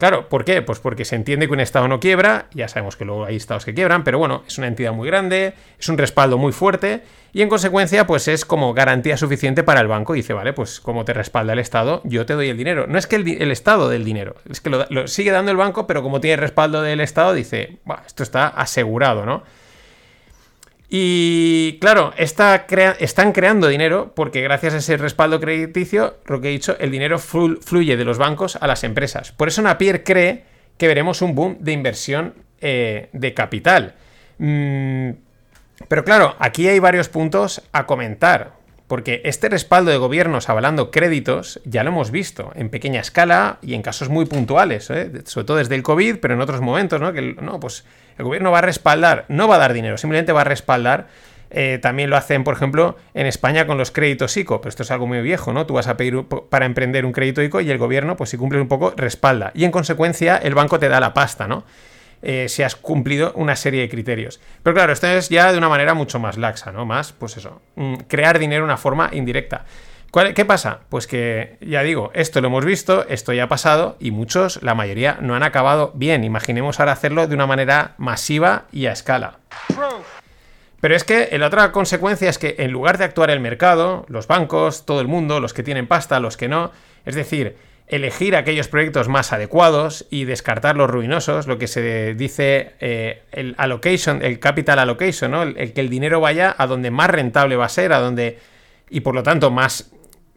[0.00, 0.62] Claro, ¿por qué?
[0.62, 3.66] Pues porque se entiende que un Estado no quiebra, ya sabemos que luego hay Estados
[3.66, 7.02] que quiebran, pero bueno, es una entidad muy grande, es un respaldo muy fuerte
[7.34, 10.14] y en consecuencia pues es como garantía suficiente para el banco.
[10.14, 12.86] Dice, vale, pues como te respalda el Estado, yo te doy el dinero.
[12.88, 16.02] No es que el, Estado del dinero, es que lo, sigue dando el banco, pero
[16.02, 19.42] como tiene respaldo del Estado, dice, esto está asegurado, ¿no?
[20.92, 26.76] Y claro, están creando dinero porque gracias a ese respaldo crediticio, lo que he dicho,
[26.80, 29.30] el dinero fluye de los bancos a las empresas.
[29.30, 30.42] Por eso Napier cree
[30.76, 33.94] que veremos un boom de inversión eh, de capital.
[34.38, 35.10] Mm,
[35.86, 38.54] pero claro, aquí hay varios puntos a comentar.
[38.90, 43.74] Porque este respaldo de gobiernos avalando créditos ya lo hemos visto en pequeña escala y
[43.74, 45.12] en casos muy puntuales, ¿eh?
[45.26, 47.12] sobre todo desde el COVID, pero en otros momentos, ¿no?
[47.12, 47.84] Que no, pues
[48.18, 51.06] el gobierno va a respaldar, no va a dar dinero, simplemente va a respaldar.
[51.50, 54.90] Eh, también lo hacen, por ejemplo, en España con los créditos ICO, pero esto es
[54.90, 55.66] algo muy viejo, ¿no?
[55.66, 58.60] Tú vas a pedir para emprender un crédito ICO y el gobierno, pues si cumple
[58.60, 59.52] un poco, respalda.
[59.54, 61.62] Y en consecuencia, el banco te da la pasta, ¿no?
[62.22, 64.40] Eh, si has cumplido una serie de criterios.
[64.62, 66.84] Pero claro, esto es ya de una manera mucho más laxa, ¿no?
[66.84, 69.64] Más, pues eso, mm, crear dinero de una forma indirecta.
[70.34, 70.80] ¿Qué pasa?
[70.88, 74.74] Pues que, ya digo, esto lo hemos visto, esto ya ha pasado y muchos, la
[74.74, 76.24] mayoría, no han acabado bien.
[76.24, 79.38] Imaginemos ahora hacerlo de una manera masiva y a escala.
[80.80, 84.26] Pero es que la otra consecuencia es que en lugar de actuar el mercado, los
[84.26, 86.72] bancos, todo el mundo, los que tienen pasta, los que no,
[87.04, 87.56] es decir,
[87.90, 93.54] elegir aquellos proyectos más adecuados y descartar los ruinosos, lo que se dice eh, el
[93.58, 95.42] allocation, el capital allocation, ¿no?
[95.42, 98.38] el, que el dinero vaya a donde más rentable va a ser, a donde
[98.88, 99.92] y por lo tanto más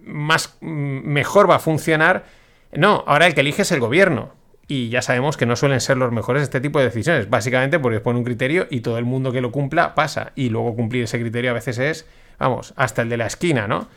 [0.06, 2.26] más mm, mejor va a funcionar.
[2.72, 4.34] No, ahora el que elige es el gobierno.
[4.68, 8.00] Y ya sabemos que no suelen ser los mejores este tipo de decisiones, básicamente porque
[8.00, 10.32] pone un criterio y todo el mundo que lo cumpla pasa.
[10.36, 12.08] Y luego cumplir ese criterio a veces es,
[12.40, 13.90] vamos, hasta el de la esquina, ¿no?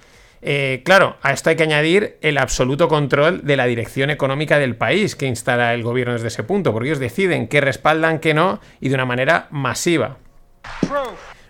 [0.48, 4.76] Eh, claro, a esto hay que añadir el absoluto control de la dirección económica del
[4.76, 8.61] país que instala el gobierno desde ese punto, porque ellos deciden qué respaldan, qué no,
[8.80, 10.18] y de una manera masiva.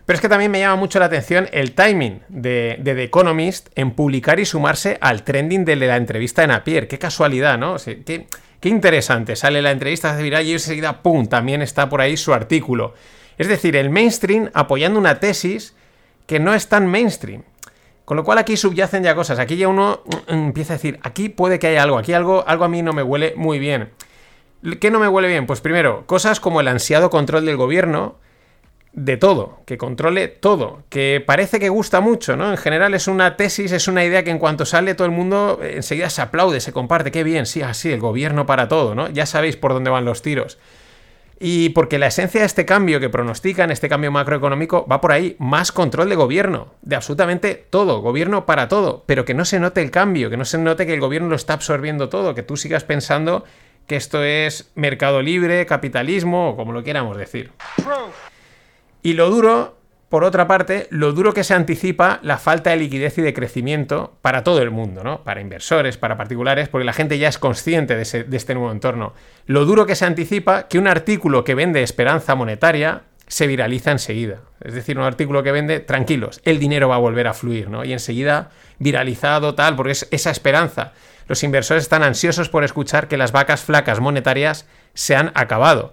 [0.07, 3.91] Pero es que también me llama mucho la atención el timing de, The Economist en
[3.91, 6.89] publicar y sumarse al trending de la entrevista en Napier.
[6.89, 7.77] Qué casualidad, ¿no?
[7.77, 8.27] qué,
[8.63, 9.37] interesante.
[9.37, 12.95] Sale la entrevista de viral y enseguida, ¡pum!, también está por ahí su artículo.
[13.37, 15.77] Es decir, el mainstream apoyando una tesis
[16.27, 17.43] que no es tan mainstream.
[18.07, 19.41] Con lo cual aquí subyacen ya cosas.
[19.41, 22.65] Aquí ya uno mm, empieza a decir, aquí puede que haya algo, aquí algo, algo
[22.65, 23.91] a mí no me huele muy bien.
[24.81, 25.45] ¿Qué no me huele bien?
[25.47, 28.15] Pues primero, cosas como el ansiado control del gobierno,
[28.93, 32.51] de todo, que controle todo, que parece que gusta mucho, ¿no?
[32.51, 35.59] En general es una tesis, es una idea que en cuanto sale todo el mundo
[35.63, 39.09] eh, enseguida se aplaude, se comparte, qué bien, sí, así, el gobierno para todo, ¿no?
[39.11, 40.59] Ya sabéis por dónde van los tiros.
[41.39, 45.37] Y porque la esencia de este cambio que pronostican, este cambio macroeconómico, va por ahí,
[45.39, 49.83] más control de gobierno, de absolutamente todo, gobierno para todo, pero que no se note
[49.83, 52.57] el cambio, que no se note que el gobierno lo está absorbiendo todo, que tú
[52.57, 53.45] sigas pensando
[53.87, 57.53] que esto es mercado libre, capitalismo o como lo quieramos decir.
[59.03, 59.77] Y lo duro,
[60.17, 64.17] por otra parte, lo duro que se anticipa la falta de liquidez y de crecimiento
[64.23, 65.23] para todo el mundo, ¿no?
[65.25, 68.01] Para inversores, para particulares, porque la gente ya es consciente de,
[68.35, 69.13] este nuevo entorno.
[69.45, 74.41] Lo duro que se anticipa que un artículo que vende esperanza monetaria se viraliza enseguida.
[74.63, 77.85] Es decir, un artículo que vende, tranquilos, el dinero va a volver a fluir, ¿no?
[77.85, 78.49] Y enseguida
[78.79, 80.95] viralizado tal, porque es esa esperanza.
[81.29, 85.93] Los inversores están ansiosos por escuchar que las vacas flacas monetarias se han acabado.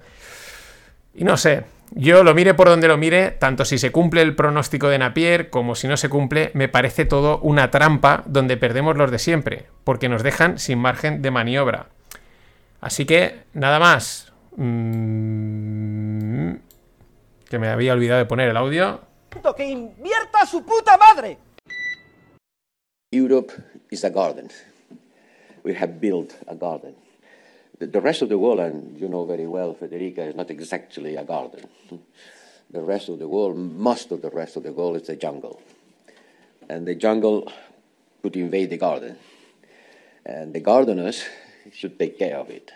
[1.13, 4.35] Y no sé, yo lo mire por donde lo mire, tanto si se cumple el
[4.35, 8.97] pronóstico de Napier como si no se cumple, me parece todo una trampa donde perdemos
[8.97, 11.89] los de siempre, porque nos dejan sin margen de maniobra.
[12.81, 14.33] Así que, nada más.
[14.55, 16.53] Mm,
[17.49, 19.01] que me había olvidado de poner el audio.
[19.55, 21.37] ¡Que invierta su puta madre!
[23.11, 23.53] Europe
[23.91, 24.49] is a garden.
[25.63, 26.95] We have built a garden.
[27.91, 31.23] The rest of the world, and you know very well, Federica, is not exactly a
[31.23, 31.67] garden.
[32.69, 35.61] The rest of the world, most of the rest of the world is a jungle.
[36.69, 37.51] And the jungle
[38.21, 39.17] could invade the garden.
[40.25, 41.23] And the gardeners
[41.71, 42.71] should take care of it.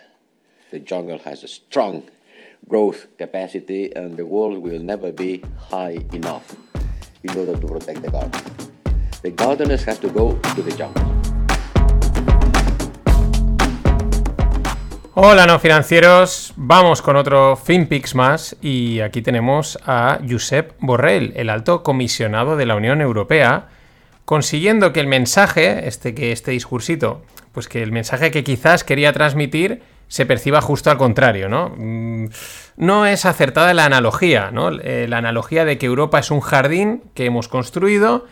[0.70, 2.02] The jungle has a strong
[2.68, 6.54] growth capacity, and the world will never be high enough
[7.22, 8.42] in order to protect the garden.
[9.22, 11.27] The gardeners have to go to the jungle.
[15.20, 21.50] Hola no financieros, vamos con otro FinPix más y aquí tenemos a Josep Borrell, el
[21.50, 23.66] alto comisionado de la Unión Europea,
[24.24, 29.12] consiguiendo que el mensaje, este que este discursito, pues que el mensaje que quizás quería
[29.12, 31.74] transmitir se perciba justo al contrario, ¿no?
[31.76, 32.26] Mm,
[32.76, 34.70] no es acertada la analogía, ¿no?
[34.70, 38.26] Eh, la analogía de que Europa es un jardín que hemos construido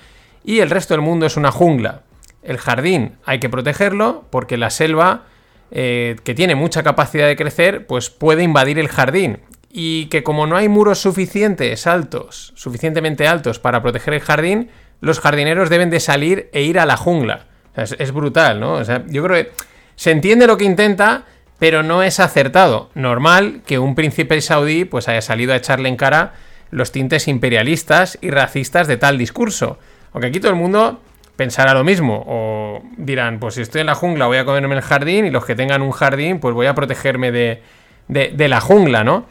[0.45, 2.03] y el resto del mundo es una jungla.
[2.45, 5.25] El jardín hay que protegerlo porque la selva
[5.71, 9.41] eh, que tiene mucha capacidad de crecer, pues puede invadir el jardín.
[9.71, 15.21] Y que como no hay muros suficientes altos, suficientemente altos para proteger el jardín, los
[15.21, 17.47] jardineros deben de salir e ir a la jungla.
[17.77, 18.83] es, brutal, ¿no?
[19.09, 19.53] yo creo que
[19.97, 21.25] se entiende lo que intenta,
[21.59, 22.91] pero no es acertado.
[22.95, 26.35] Normal que un príncipe saudí pues haya salido a echarle en cara
[26.71, 29.79] los tintes imperialistas y racistas de tal discurso.
[30.13, 31.01] Aunque aquí todo el mundo
[31.37, 32.25] pensará lo mismo.
[32.27, 35.45] O dirán, pues si estoy en la jungla voy a comerme el jardín y los
[35.45, 37.63] que tengan un jardín pues voy a protegerme de,
[38.09, 39.27] de, la jungla, ¿no?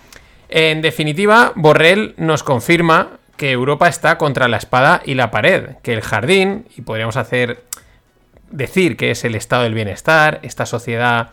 [0.49, 5.93] En definitiva, Borrell nos confirma que Europa está contra la espada y la pared, que
[5.93, 7.63] el jardín, y podríamos hacer
[8.51, 11.29] decir que es el estado del bienestar, esta sociedad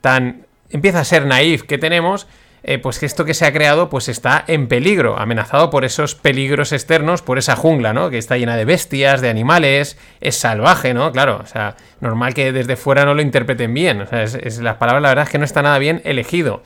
[0.00, 2.26] tan empieza a ser naif que tenemos,
[2.68, 6.16] eh, pues que esto que se ha creado pues está en peligro, amenazado por esos
[6.16, 8.10] peligros externos, por esa jungla, ¿no?
[8.10, 11.12] Que está llena de bestias, de animales, es salvaje, ¿no?
[11.12, 14.78] Claro, o sea, normal que desde fuera no lo interpreten bien, o sea, es, las
[14.78, 16.64] palabras la verdad es que no está nada bien elegido.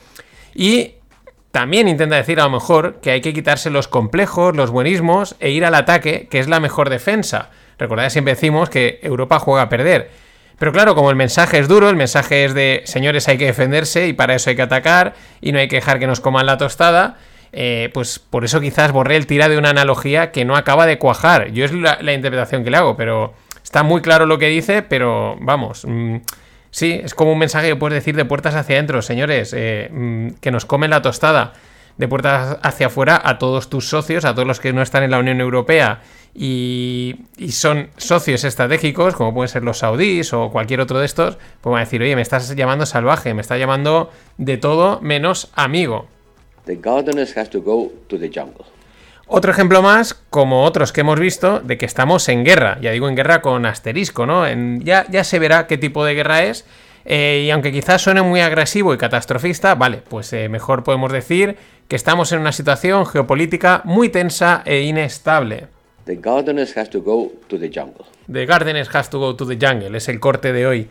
[0.55, 0.95] Y
[1.51, 5.51] también intenta decir a lo mejor que hay que quitarse los complejos, los buenismos e
[5.51, 7.51] ir al ataque, que es la mejor defensa.
[7.77, 10.09] Recordad, siempre decimos que Europa juega a perder.
[10.61, 14.07] Pero claro, como el mensaje es duro, el mensaje es de señores hay que defenderse
[14.07, 16.59] y para eso hay que atacar y no hay que dejar que nos coman la
[16.59, 17.17] tostada,
[17.51, 20.99] eh, pues por eso quizás borré el tira de una analogía que no acaba de
[20.99, 21.51] cuajar.
[21.51, 23.33] Yo es la, interpretación que le hago, pero
[23.63, 25.83] está muy claro lo que dice, pero vamos.
[25.83, 26.17] Mm,
[26.69, 30.33] sí, es como un mensaje que puedes decir de puertas hacia adentro, señores, eh, mm,
[30.41, 31.53] que nos comen la tostada
[31.97, 35.09] de puertas hacia afuera a todos tus socios, a todos los que no están en
[35.09, 36.01] la Unión Europea
[36.33, 37.15] y,
[37.51, 41.81] son socios estratégicos, como pueden ser los saudíes o cualquier otro de estos, pues van
[41.81, 46.07] a decir, oye, me estás llamando salvaje, me estás llamando de todo menos amigo.
[46.65, 48.65] The gardeners has to go to the jungle.
[49.27, 52.77] Otro ejemplo más, como otros que hemos visto, de que estamos en guerra.
[52.81, 54.45] Ya digo en guerra con asterisco, ¿no?
[54.79, 56.65] ya, ya se verá qué tipo de guerra es.
[57.05, 61.57] Eh, y aunque quizás suene muy agresivo y catastrofista, vale, pues eh, mejor podemos decir
[61.87, 65.67] que estamos en una situación geopolítica muy tensa e inestable.
[66.11, 68.05] The gardeners has to go to the jungle.
[68.27, 70.89] The gardeners has to go to the jungle, es el corte de hoy.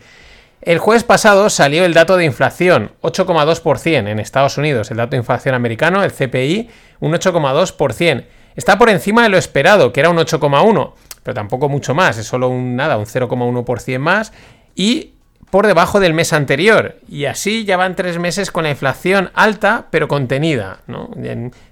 [0.63, 5.17] El jueves pasado salió el dato de inflación, 8,2% en Estados Unidos, el dato de
[5.17, 6.69] inflación americano, el CPI,
[7.01, 8.25] un 8,2%.
[8.55, 12.25] Está por encima de lo esperado, que era un 8,1%, pero tampoco mucho más, es
[12.25, 14.33] solo un un 0,1% más.
[14.73, 15.11] Y
[15.51, 16.95] por debajo del mes anterior.
[17.07, 20.79] Y así ya van tres meses con la inflación alta pero contenida.
[20.87, 21.11] ¿no?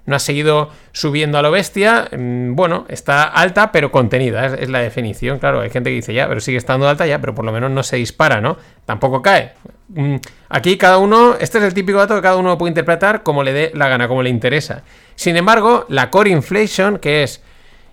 [0.06, 2.08] no ha seguido subiendo a lo bestia.
[2.16, 4.46] Mm, bueno, está alta pero contenida.
[4.46, 5.38] Es, la definición.
[5.38, 7.70] Claro, hay gente que dice ya, pero sigue estando alta ya, pero por lo menos
[7.70, 8.58] no se dispara, ¿no?
[8.84, 9.54] Tampoco cae.
[9.88, 10.16] Mm,
[10.50, 13.52] aquí cada uno, este es el típico dato que cada uno puede interpretar como le
[13.52, 14.82] dé la gana, como le interesa.
[15.16, 17.42] Sin embargo, la core inflation, que es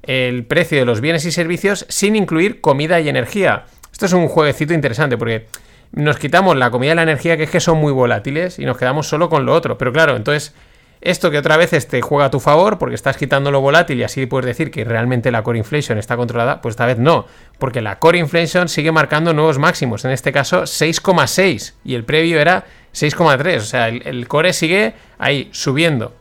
[0.03, 3.65] el precio de los bienes y servicios sin incluir comida y energía.
[3.91, 5.47] Esto es un jueguecito interesante porque
[5.91, 8.77] nos quitamos la comida y la energía, que es que son muy volátiles, y nos
[8.77, 9.77] quedamos solo con lo otro.
[9.77, 10.53] Pero claro, entonces,
[11.01, 14.03] esto que otra vez te juega a tu favor, porque estás quitando lo volátil y
[14.03, 17.25] así puedes decir que realmente la core inflation está controlada, pues esta vez no,
[17.59, 22.39] porque la core inflation sigue marcando nuevos máximos, en este caso 6,6, y el previo
[22.39, 26.13] era 6,3, o sea, el, el core sigue ahí subiendo.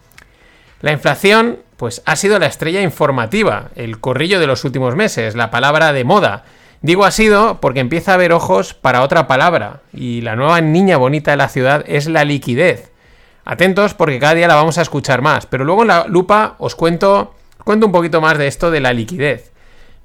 [0.82, 5.50] La inflación, pues ha sido la estrella informativa, el corrillo de los últimos meses, la
[5.50, 6.44] palabra de moda.
[6.86, 10.96] Digo ha sido porque empieza a haber ojos para otra palabra, y la nueva niña
[10.98, 12.92] bonita de la ciudad es la liquidez.
[13.44, 16.76] Atentos porque cada día la vamos a escuchar más, pero luego en la lupa os
[16.76, 17.34] cuento,
[17.64, 19.50] cuento un poquito más de esto de la liquidez.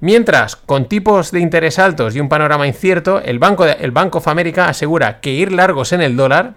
[0.00, 4.16] Mientras, con tipos de interés altos y un panorama incierto, el Banco, de, el Bank
[4.16, 6.54] of America asegura que ir largos en el dólar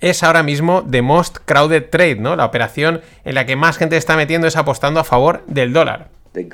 [0.00, 2.36] es ahora mismo the most crowded trade, ¿no?
[2.36, 6.08] La operación en la que más gente está metiendo es apostando a favor del dólar.
[6.34, 6.46] The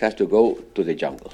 [0.00, 1.32] has to go to the jungle.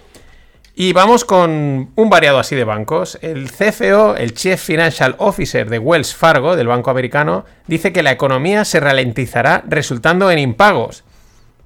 [0.83, 3.19] Y vamos con un variado así de bancos.
[3.21, 8.13] El CFO, el Chief Financial Officer de Wells Fargo, del banco americano, dice que la
[8.13, 11.05] economía se ralentizará resultando en impagos.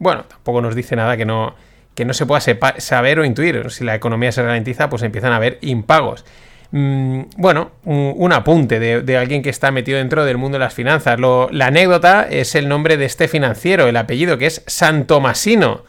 [0.01, 1.55] Bueno, tampoco nos dice nada que no,
[1.95, 2.41] que no se pueda
[2.79, 3.71] saber o intuir.
[3.71, 6.25] Si la economía se ralentiza, pues empiezan a haber impagos.
[6.73, 11.21] Mm, bueno, un, apunte de, alguien que está metido dentro del mundo de las finanzas.
[11.21, 15.85] la anécdota es el nombre de este financiero, el apellido que es Santomasino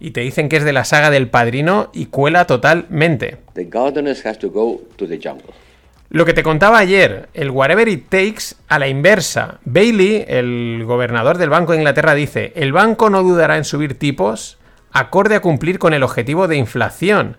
[0.00, 3.36] y te dicen que es de la saga del padrino y cuela totalmente.
[6.08, 9.60] Lo que te contaba ayer, el whatever it takes a la inversa.
[9.64, 14.58] Bailey, el gobernador del Banco de Inglaterra, dice, el banco no dudará en subir tipos
[14.92, 17.36] acorde a cumplir con el objetivo de inflación.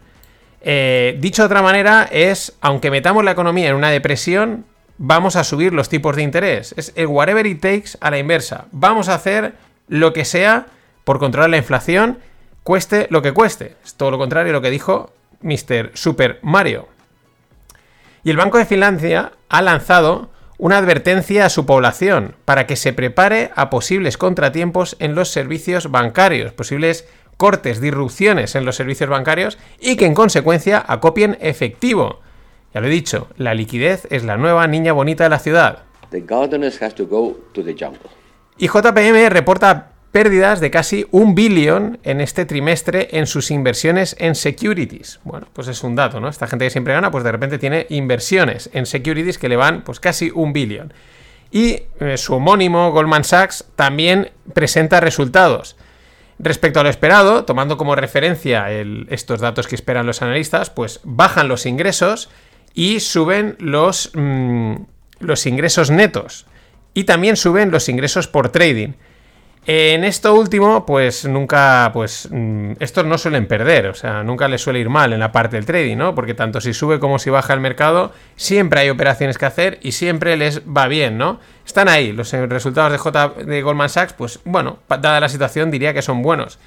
[0.61, 4.63] Eh, dicho de otra manera, es, aunque metamos la economía en una depresión,
[4.97, 6.73] vamos a subir los tipos de interés.
[6.77, 8.67] Es el whatever it takes a la inversa.
[8.71, 9.55] Vamos a hacer
[9.89, 10.67] lo que sea
[11.03, 12.19] por controlar la inflación
[12.63, 13.75] cueste lo que cueste.
[13.83, 15.91] Es todo lo contrario a lo que dijo Mr.
[15.93, 16.87] Super Mario.
[18.23, 22.93] Y el Banco de Finlandia ha lanzado una advertencia a su población para que se
[22.93, 27.07] prepare a posibles contratiempos en los servicios bancarios, posibles
[27.37, 32.19] cortes, disrupciones en los servicios bancarios y que en consecuencia acopien efectivo.
[32.75, 35.79] Ya lo he dicho, la liquidez es la nueva niña bonita de la ciudad.
[38.59, 44.35] Y JPM reporta pérdidas de casi un billón en este trimestre en sus inversiones en
[44.35, 45.19] securities.
[45.23, 46.27] Bueno, pues es un dato, ¿no?
[46.27, 49.83] Esta gente que siempre gana, pues de repente tiene inversiones en securities que le van
[49.83, 50.93] pues casi un billón.
[51.51, 55.75] Y eh, su homónimo Goldman Sachs también presenta resultados.
[56.39, 58.71] Respecto a lo esperado, tomando como referencia
[59.09, 62.29] estos datos que esperan los analistas, pues bajan los ingresos
[62.73, 64.75] y suben los, mm,
[65.19, 66.47] los ingresos netos.
[66.93, 68.93] Y también suben los ingresos por trading.
[69.67, 74.61] En esto último, pues nunca, pues mm, estos no suelen perder, o sea, nunca les
[74.61, 76.15] suele ir mal en la parte del trading, ¿no?
[76.15, 79.91] Porque tanto si sube como si baja el mercado, siempre hay operaciones que hacer y
[79.91, 81.39] siempre les va bien, ¿no?
[81.63, 85.93] Están ahí, los resultados de, J de Goldman Sachs, pues bueno, dada la situación diría
[85.93, 86.57] que son buenos.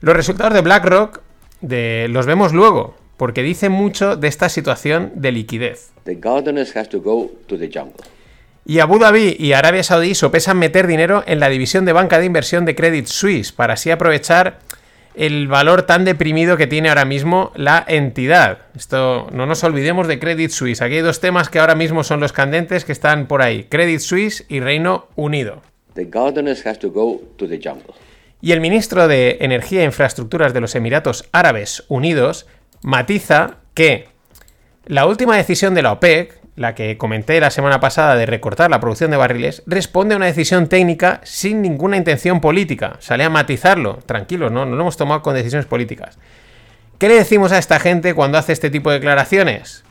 [0.00, 1.22] Los resultados de BlackRock
[1.62, 5.90] de los vemos luego, porque dice mucho de esta situación de liquidez.
[6.04, 8.15] The gardeners has to go to the jungle.
[8.68, 12.26] Y Abu Dhabi y Arabia Saudí sopesan meter dinero en la división de banca de
[12.26, 14.58] inversión de Credit Suisse para así aprovechar
[15.14, 18.58] el valor tan deprimido que tiene ahora mismo la entidad.
[18.74, 20.82] Esto no nos olvidemos de Credit Suisse.
[20.82, 24.00] Aquí hay dos temas que ahora mismo son los candentes que están por ahí: Credit
[24.00, 25.62] Suisse y Reino Unido.
[25.94, 27.94] The gardeners has to go to the jungle.
[28.42, 32.46] Y el ministro de Energía e Infraestructuras de los Emiratos Árabes Unidos
[32.82, 34.08] matiza que
[34.86, 38.80] la última decisión de la OPEC, la que comenté la semana pasada de recortar la
[38.80, 42.96] producción de barriles, responde a una decisión técnica sin ninguna intención política.
[43.00, 44.64] Sale a matizarlo, tranquilos, ¿no?
[44.64, 46.18] No lo hemos tomado con decisiones políticas.
[46.98, 49.84] ¿Qué le decimos a esta gente cuando hace este tipo de declaraciones?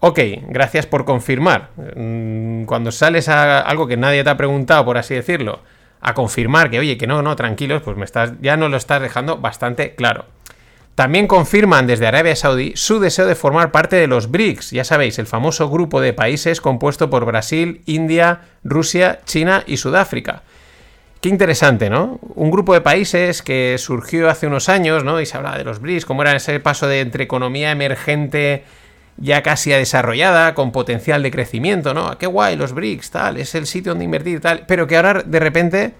[0.00, 0.18] Ok,
[0.48, 1.70] gracias por confirmar.
[1.96, 5.60] Mm, Cuando sales a algo que nadie te ha preguntado, por así decirlo,
[6.00, 9.00] a confirmar que, oye, que no, no, tranquilos, pues me estás, ya nos lo estás
[9.00, 10.26] dejando bastante claro.
[10.94, 15.18] También confirman desde Arabia Saudí su deseo de formar parte de los BRICS, ya sabéis,
[15.18, 20.42] el famoso grupo de países compuesto por Brasil, India, Rusia, China y Sudáfrica.
[21.20, 22.20] Qué interesante, ¿no?
[22.34, 25.20] Un grupo de países que surgió hace unos años, ¿no?
[25.20, 28.62] Y se hablaba de los BRICS, cómo era ese paso de entre economía emergente
[29.16, 32.18] ya casi desarrollada, con potencial de crecimiento, ¿no?
[32.18, 35.40] Qué guay los BRICS, tal, es el sitio donde invertir, tal, pero que ahora de
[35.40, 35.94] repente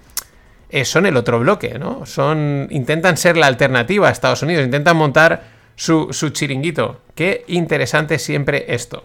[0.74, 2.04] eh, son el otro bloque, ¿no?
[2.04, 5.44] Son, intentan ser la alternativa a Estados Unidos, intentan montar
[5.76, 7.00] su, su chiringuito.
[7.14, 9.04] Qué interesante siempre esto.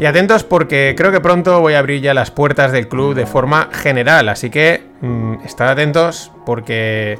[0.00, 3.26] Y atentos porque creo que pronto voy a abrir ya las puertas del club de
[3.26, 7.18] forma general, así que mm, estad atentos porque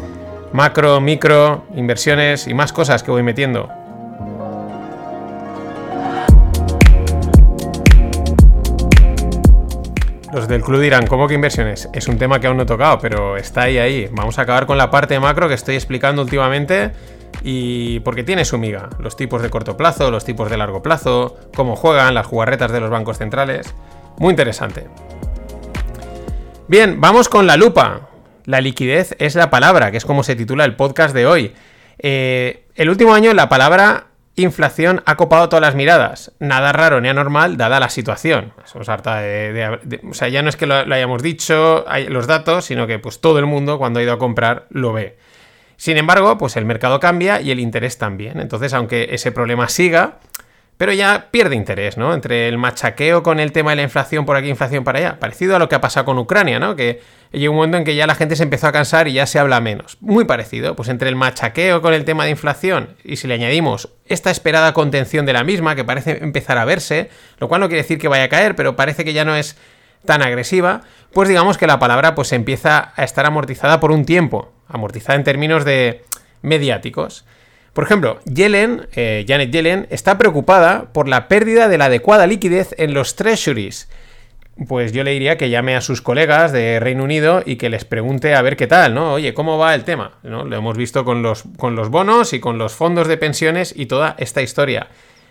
[0.54, 3.68] macro, micro, inversiones y más cosas que voy metiendo.
[10.32, 11.88] Los del club dirán, ¿cómo que inversiones?
[11.94, 14.08] Es un tema que aún no he tocado, pero está ahí, ahí.
[14.12, 16.92] Vamos a acabar con la parte macro que estoy explicando últimamente
[17.42, 18.90] y porque tiene su miga.
[18.98, 22.80] Los tipos de corto plazo, los tipos de largo plazo, cómo juegan, las jugarretas de
[22.80, 23.74] los bancos centrales.
[24.18, 24.86] Muy interesante.
[26.66, 28.10] Bien, vamos con la lupa.
[28.44, 31.54] La liquidez es la palabra, que es como se titula el podcast de hoy.
[31.98, 34.07] Eh, el último año la palabra
[34.42, 36.32] inflación ha copado todas las miradas.
[36.38, 38.52] Nada raro ni anormal dada la situación.
[38.64, 42.26] Somos harta de, O sea, ya no es que lo, lo hayamos dicho hay los
[42.26, 45.16] datos, sino que pues todo el mundo cuando ha ido a comprar lo ve.
[45.76, 48.40] Sin embargo, pues el mercado cambia y el interés también.
[48.40, 50.18] Entonces, aunque ese problema siga,
[50.78, 52.14] pero ya pierde interés, ¿no?
[52.14, 55.18] Entre el machaqueo con el tema de la inflación por aquí, inflación para allá.
[55.18, 56.76] Parecido a lo que ha pasado con Ucrania, ¿no?
[56.76, 57.02] Que
[57.32, 59.40] llegó un momento en que ya la gente se empezó a cansar y ya se
[59.40, 59.98] habla menos.
[60.00, 60.76] Muy parecido.
[60.76, 64.72] Pues entre el machaqueo con el tema de inflación y si le añadimos esta esperada
[64.72, 68.06] contención de la misma, que parece empezar a verse, lo cual no quiere decir que
[68.06, 69.56] vaya a caer, pero parece que ya no es
[70.04, 74.52] tan agresiva, pues digamos que la palabra pues empieza a estar amortizada por un tiempo.
[74.68, 76.04] Amortizada en términos de
[76.42, 77.24] mediáticos.
[77.78, 82.74] Por ejemplo, Yellen, eh, Janet Yellen, está preocupada por la pérdida de la adecuada liquidez
[82.76, 83.88] en los treasuries.
[84.66, 87.84] Pues yo le diría que llame a sus colegas de Reino Unido y que les
[87.84, 89.12] pregunte a ver qué tal, ¿no?
[89.12, 90.18] Oye, ¿cómo va el tema?
[90.24, 90.44] ¿No?
[90.44, 93.86] Lo hemos visto con los, con los bonos y con los fondos de pensiones y
[93.86, 94.88] toda esta historia.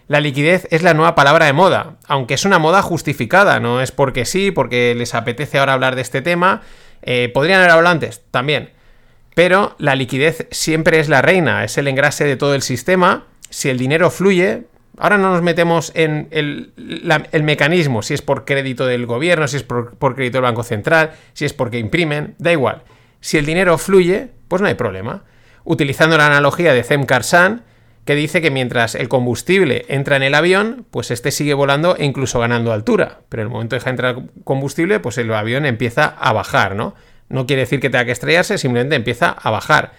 [0.07, 3.91] La liquidez es la nueva palabra de moda, aunque es una moda justificada, no es
[3.91, 6.61] porque sí, porque les apetece ahora hablar de este tema.
[7.01, 8.76] Eh, Podrían haber hablado antes, también.
[9.37, 13.27] Pero la liquidez siempre es la reina, es el engrase de todo el sistema.
[13.51, 14.63] Si el dinero fluye,
[14.97, 16.73] ahora no nos metemos en el,
[17.31, 21.11] el mecanismo, si es por crédito del gobierno, si es por, crédito del Banco Central,
[21.33, 22.81] si es porque imprimen, da igual.
[23.19, 25.23] Si el dinero fluye, pues no hay problema.
[25.63, 27.61] Utilizando la analogía de Zem Karsan,
[28.05, 32.05] que dice que mientras el combustible entra en el avión, pues este sigue volando e
[32.05, 33.19] incluso ganando altura.
[33.29, 36.95] Pero en el momento de dejar entrar combustible, pues el avión empieza a bajar, ¿no?
[37.29, 39.93] No quiere decir que tenga que estrellarse, simplemente empieza a bajar.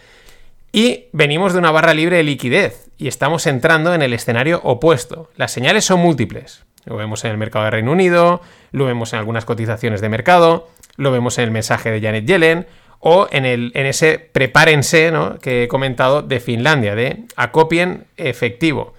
[0.72, 5.30] Y venimos de una barra libre de liquidez y estamos entrando en el escenario opuesto.
[5.36, 6.64] Las señales son múltiples.
[6.84, 8.40] Lo vemos en el mercado de Reino Unido,
[8.72, 12.66] lo vemos en algunas cotizaciones de mercado, lo vemos en el mensaje de Janet Yellen
[13.00, 15.38] o en, el, en ese prepárense ¿no?
[15.38, 18.94] que he comentado de Finlandia, de acopien efectivo.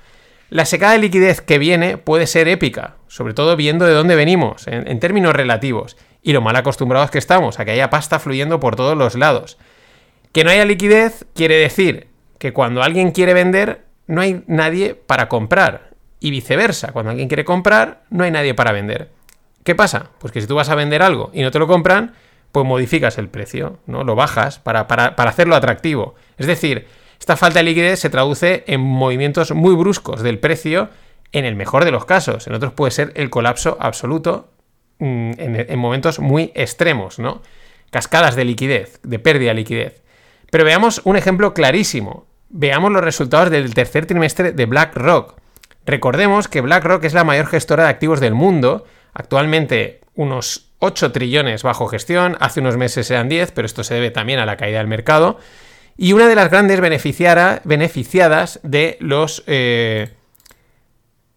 [0.50, 4.68] La secada de liquidez que viene puede ser épica, sobre todo viendo de dónde venimos,
[4.68, 8.60] en, en términos relativos, y lo mal acostumbrados que estamos a que haya pasta fluyendo
[8.60, 9.58] por todos los lados.
[10.32, 12.08] Que no haya liquidez quiere decir
[12.38, 15.90] que cuando alguien quiere vender, no hay nadie para comprar.
[16.20, 19.10] Y viceversa, cuando alguien quiere comprar, no hay nadie para vender.
[19.64, 20.12] ¿Qué pasa?
[20.20, 22.14] Pues que si tú vas a vender algo y no te lo compran,
[22.52, 24.04] pues modificas el precio, ¿no?
[24.04, 26.16] Lo bajas para, para, para hacerlo atractivo.
[26.38, 26.88] Es decir,
[27.20, 30.90] esta falta de liquidez se traduce en movimientos muy bruscos del precio
[31.32, 32.48] en el mejor de los casos.
[32.48, 34.50] En otros puede ser el colapso absoluto
[35.00, 37.42] en, en momentos muy extremos, ¿no?
[37.92, 40.02] cascadas de liquidez, de pérdida de liquidez.
[40.52, 42.26] Pero veamos un ejemplo clarísimo.
[42.50, 45.40] Veamos los resultados del tercer trimestre de BlackRock.
[45.86, 51.64] Recordemos que BlackRock es la mayor gestora de activos del mundo, actualmente unos 8 trillones
[51.64, 54.80] bajo gestión, hace unos meses eran 10, pero esto se debe también a la caída
[54.80, 55.38] del mercado,
[55.98, 59.44] y una de las grandes beneficiadas de los...
[59.48, 60.10] Eh,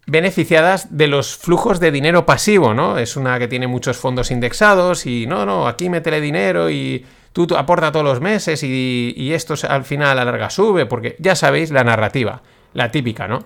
[0.07, 2.99] beneficiadas de los flujos de dinero pasivo, ¿no?
[2.99, 7.47] Es una que tiene muchos fondos indexados y no, no, aquí métele dinero y tú,
[7.57, 11.37] aporta todos los meses y, y esto al final a la larga sube, porque ya
[11.37, 12.43] sabéis la narrativa,
[12.75, 13.45] la típica, ¿no?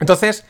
[0.00, 0.44] Entonces,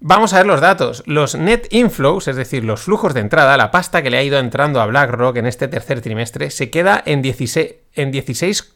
[0.00, 1.02] vamos a ver los datos.
[1.06, 4.38] Los net inflows, es decir, los flujos de entrada, la pasta que le ha ido
[4.38, 8.74] entrando a BlackRock en este tercer trimestre, se queda en 16,9 en 16,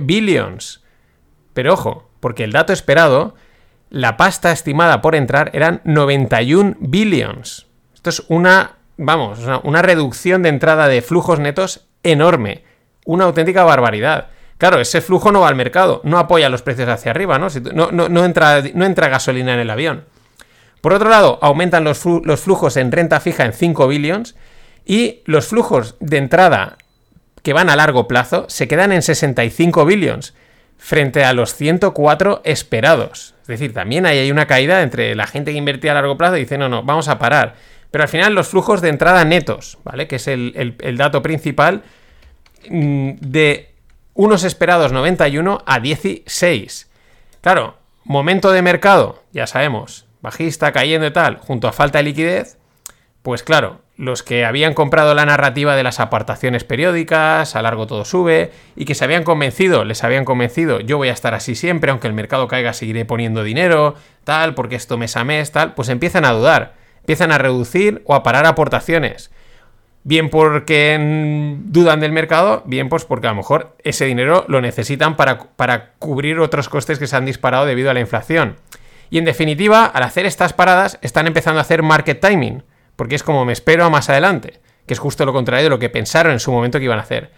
[0.00, 0.84] billions.
[1.54, 3.34] Pero ojo, porque el dato esperado
[3.92, 7.66] la pasta estimada por entrar eran 91 billions.
[7.94, 12.64] Esto es una, vamos, una reducción de entrada de flujos netos enorme.
[13.04, 14.28] Una auténtica barbaridad.
[14.56, 17.48] Claro, ese flujo no va al mercado, no apoya los precios hacia arriba, ¿no?
[17.50, 20.06] No, entra, gasolina en el avión.
[20.80, 24.36] Por otro lado, aumentan los, los flujos en renta fija en 5 billions
[24.86, 26.78] y los flujos de entrada
[27.42, 30.32] que van a largo plazo se quedan en 65 billions
[30.82, 33.36] frente a los 104 esperados.
[33.42, 36.40] Es decir, también hay una caída entre la gente que invertía a largo plazo y
[36.40, 37.54] dice, no, no, vamos a parar.
[37.92, 40.08] Pero al final los flujos de entrada netos, ¿vale?
[40.08, 41.84] Que es el, dato principal
[42.68, 43.70] mm, de
[44.14, 46.90] unos esperados 91 a 16.
[47.42, 52.58] Claro, momento de mercado, ya sabemos, bajista, cayendo y tal, junto a falta de liquidez,
[53.22, 58.04] pues claro, los que habían comprado la narrativa de las apartaciones periódicas, a largo todo
[58.04, 61.92] sube, y que se habían convencido, les habían convencido, yo voy a estar así siempre,
[61.92, 63.94] aunque el mercado caiga, seguiré poniendo dinero,
[64.24, 68.16] tal, porque esto mes a mes, tal, pues empiezan a dudar, empiezan a reducir o
[68.16, 69.30] a parar aportaciones.
[70.02, 70.98] Bien porque
[71.66, 75.92] dudan del mercado, bien pues porque a lo mejor ese dinero lo necesitan para, para
[76.00, 78.56] cubrir otros costes que se han disparado debido a la inflación.
[79.10, 82.64] Y en definitiva, al hacer estas paradas, están empezando a hacer market timing
[82.96, 85.78] porque es como me espero a más adelante, que es justo lo contrario de lo
[85.78, 87.30] que pensaron en su momento que iban a hacer.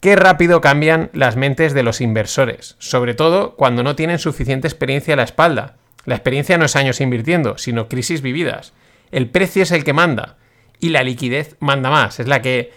[0.00, 5.14] Qué rápido cambian las mentes de los inversores, sobre todo cuando no tienen suficiente experiencia
[5.14, 5.76] a la espalda.
[6.04, 8.72] La experiencia no es años invirtiendo, sino crisis vividas.
[9.12, 10.38] El precio es el que manda
[10.80, 12.72] y la liquidez manda más, es la que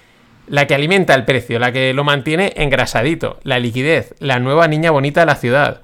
[0.48, 4.92] la que alimenta el precio, la que lo mantiene engrasadito, la liquidez, la nueva niña
[4.92, 5.82] bonita de la ciudad.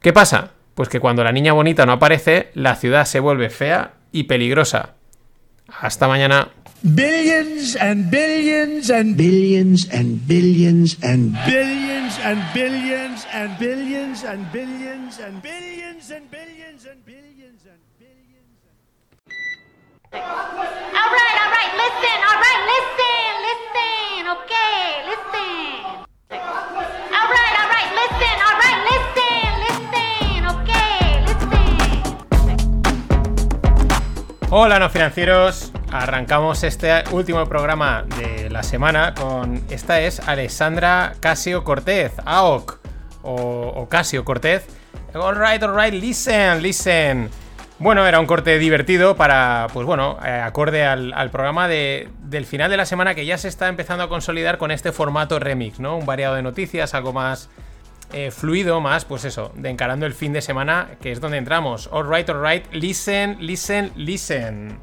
[0.00, 0.50] ¿Qué pasa?
[0.74, 4.94] Pues que cuando la niña bonita no aparece, la ciudad se vuelve fea y peligrosa.
[5.80, 6.48] Hasta mañana.
[6.82, 15.18] Billions and billions and billions and billions and billions and billions and billions and billions
[15.20, 18.50] and billions and billions and billions and billions.
[20.12, 22.61] All right, all right, listen, all right,
[34.54, 35.72] Hola, no financieros.
[35.90, 39.64] Arrancamos este último programa de la semana con.
[39.70, 42.78] Esta es Alessandra Casio Cortez, AOC,
[43.22, 44.66] o, Casio Cortez.
[45.14, 47.30] Alright, alright, listen, listen.
[47.78, 52.76] Bueno, era un corte divertido para, pues bueno, eh, acorde al, programa del final de
[52.76, 55.96] la semana que ya se está empezando a consolidar con este formato remix, ¿no?
[55.96, 57.48] Un variado de noticias, algo más
[58.12, 61.88] eh, fluido, más, pues eso, de encarando el fin de semana, que es donde entramos.
[61.92, 64.78] Alright, alright, listen, listen, listen.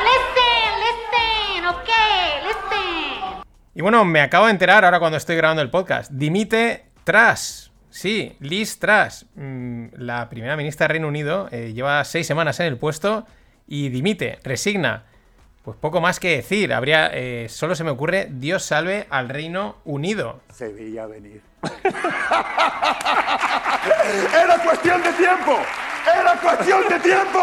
[3.76, 6.12] Y bueno, me acabo de enterar ahora cuando estoy grabando el podcast.
[6.12, 7.72] Dimite Truss.
[7.90, 12.68] Sí, Liz Truss, mm, la primera ministra del Reino Unido, eh, lleva seis semanas en
[12.68, 13.26] el puesto
[13.68, 15.06] y dimite, resigna.
[15.64, 16.74] Pues poco más que decir.
[16.74, 20.42] Habría, eh, solo se me ocurre, Dios salve al Reino Unido.
[20.52, 21.42] Se veía venir.
[24.34, 25.60] Era cuestión de tiempo.
[26.06, 27.40] Era cuestión de tiempo.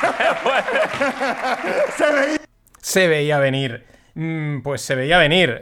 [1.96, 2.40] se veía.
[2.80, 3.86] Se veía venir.
[4.14, 5.60] Mm, pues se veía venir.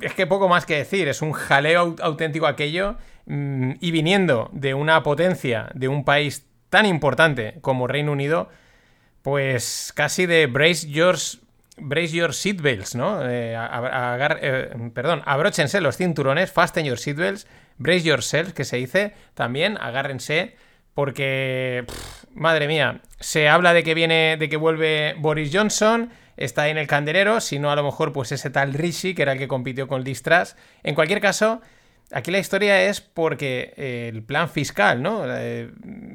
[0.00, 2.96] Es que poco más que decir, es un jaleo auténtico aquello.
[3.26, 8.48] Mm, y viniendo de una potencia, de un país tan importante como Reino Unido,
[9.22, 11.16] pues casi de brace your,
[11.76, 13.22] brace your seatbelts, ¿no?
[13.28, 17.46] Eh, eh, perdón, abróchense los cinturones, fasten your seatbelts,
[17.78, 20.56] brace yourself, que se dice también, agárrense,
[20.94, 21.84] porque,
[22.34, 26.78] madre mía, se habla de que viene, de que vuelve Boris Johnson, está ahí en
[26.78, 29.48] el candelero, si no a lo mejor pues ese tal Rishi, que era el que
[29.48, 30.56] compitió con Distras.
[30.82, 31.60] En cualquier caso,
[32.12, 33.74] aquí la historia es porque
[34.08, 35.24] el plan fiscal, ¿no?
[35.26, 35.70] Eh,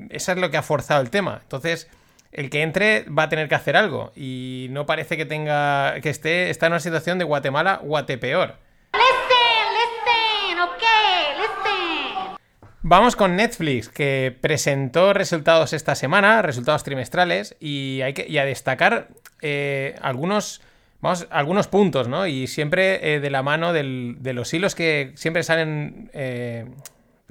[0.09, 1.39] eso es lo que ha forzado el tema.
[1.43, 1.87] Entonces,
[2.31, 4.11] el que entre va a tener que hacer algo.
[4.15, 5.95] Y no parece que tenga.
[6.01, 6.49] que esté.
[6.49, 8.55] está en una situación de Guatemala guatepeor.
[8.93, 12.37] Listen, listen, okay, listen.
[12.83, 18.45] Vamos con Netflix, que presentó resultados esta semana, resultados trimestrales, y hay que y a
[18.45, 19.09] destacar
[19.41, 20.61] eh, algunos,
[20.99, 22.25] vamos, algunos puntos, ¿no?
[22.27, 26.65] Y siempre eh, de la mano del- de los hilos que siempre salen eh,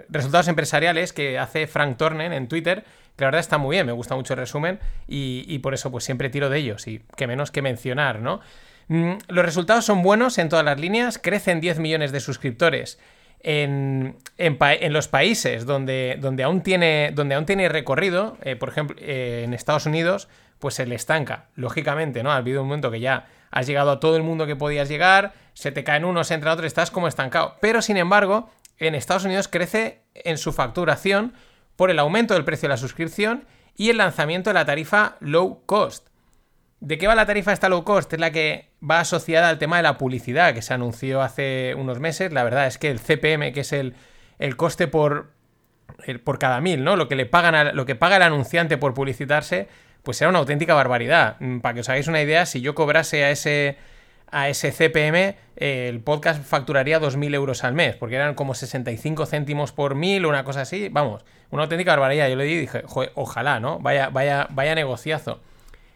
[0.08, 2.84] resultados empresariales que hace Frank Tornen en Twitter,
[3.16, 6.04] que la verdad está muy bien, me gusta mucho el resumen, y, por eso pues
[6.04, 8.40] siempre tiro de ellos, y que menos que mencionar, ¿no?
[8.88, 12.98] Mm, Los resultados son buenos en todas las líneas, crecen 10 millones de suscriptores
[13.42, 18.96] en, en los países donde, donde, aún tiene, donde aún tiene recorrido, eh, por ejemplo,
[19.00, 22.32] eh, en Estados Unidos, pues se le estanca, lógicamente, ¿no?
[22.32, 25.32] Ha habido un momento que ya has llegado a todo el mundo que podías llegar,
[25.54, 27.56] se te caen unos, entra otros, estás como estancado.
[27.60, 31.32] Pero, sin embargo, en Estados Unidos crece en su facturación
[31.76, 33.44] por el aumento del precio de la suscripción
[33.76, 36.08] y el lanzamiento de la tarifa low cost.
[36.80, 38.12] ¿De qué va la tarifa esta low cost?
[38.12, 42.00] Es la que va asociada al tema de la publicidad que se anunció hace unos
[42.00, 42.32] meses.
[42.32, 43.94] La verdad es que el CPM, que es el,
[44.38, 45.30] el coste por,
[46.06, 46.96] el- por cada mil, ¿no?
[46.96, 49.68] Lo que le pagan a- lo que paga el anunciante por publicitarse,
[50.02, 51.36] pues era una auténtica barbaridad.
[51.40, 53.76] Mm, Para que os hagáis una idea, si yo cobrase a ese
[54.30, 59.72] a ese CPM, el podcast facturaría 2.000 euros al mes, porque eran como 65 céntimos
[59.72, 60.88] por mil, una cosa así.
[60.88, 62.28] Vamos, una auténtica barbaridad.
[62.28, 63.78] Yo le dije, "Joder, ojalá, ¿no?
[63.78, 65.40] Vaya, vaya, vaya negociazo.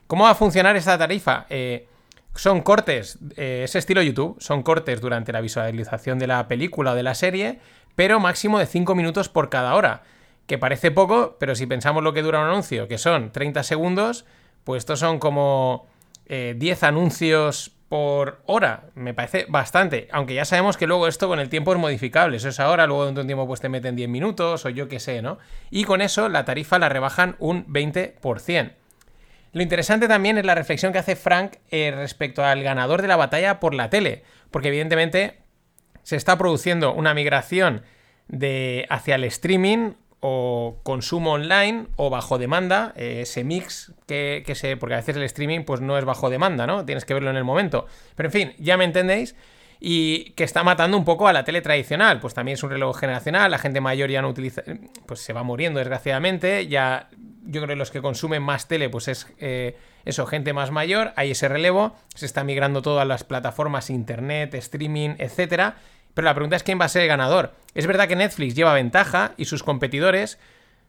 [0.06, 1.46] ¿Cómo va a funcionar esta tarifa?
[1.48, 1.88] Eh,
[2.34, 6.94] son cortes, eh, es estilo YouTube, son cortes durante la visualización de la película o
[6.94, 7.60] de la serie,
[7.94, 10.02] pero máximo de 5 minutos por cada hora.
[10.46, 14.26] Que parece poco, pero si pensamos lo que dura un anuncio, que son 30 segundos,
[14.64, 15.86] pues estos son como
[16.26, 18.84] eh, 10 anuncios por hora.
[18.94, 20.08] Me parece bastante.
[20.12, 22.36] Aunque ya sabemos que luego esto con el tiempo es modificable.
[22.36, 25.00] Eso es ahora, luego de un tiempo pues te meten 10 minutos o yo qué
[25.00, 25.38] sé, ¿no?
[25.70, 28.72] Y con eso la tarifa la rebajan un 20%.
[29.52, 33.14] Lo interesante también es la reflexión que hace Frank eh, respecto al ganador de la
[33.14, 35.38] batalla por la tele, porque evidentemente
[36.02, 37.82] se está produciendo una migración
[38.26, 39.92] de hacia el streaming
[40.26, 44.78] o consumo online o bajo demanda, eh, ese mix que, que se...
[44.78, 46.86] porque a veces el streaming pues no es bajo demanda, ¿no?
[46.86, 47.84] Tienes que verlo en el momento.
[48.14, 49.36] Pero en fin, ya me entendéis.
[49.80, 52.20] Y que está matando un poco a la tele tradicional.
[52.20, 54.62] Pues también es un relevo generacional, la gente mayor ya no utiliza...
[55.04, 57.10] Pues se va muriendo desgraciadamente, ya
[57.44, 61.12] yo creo que los que consumen más tele, pues es eh, eso, gente más mayor,
[61.16, 65.76] hay ese relevo, se está migrando todo a las plataformas internet, streaming, etcétera.
[66.14, 67.52] Pero la pregunta es quién va a ser el ganador.
[67.74, 70.38] Es verdad que Netflix lleva ventaja y sus competidores,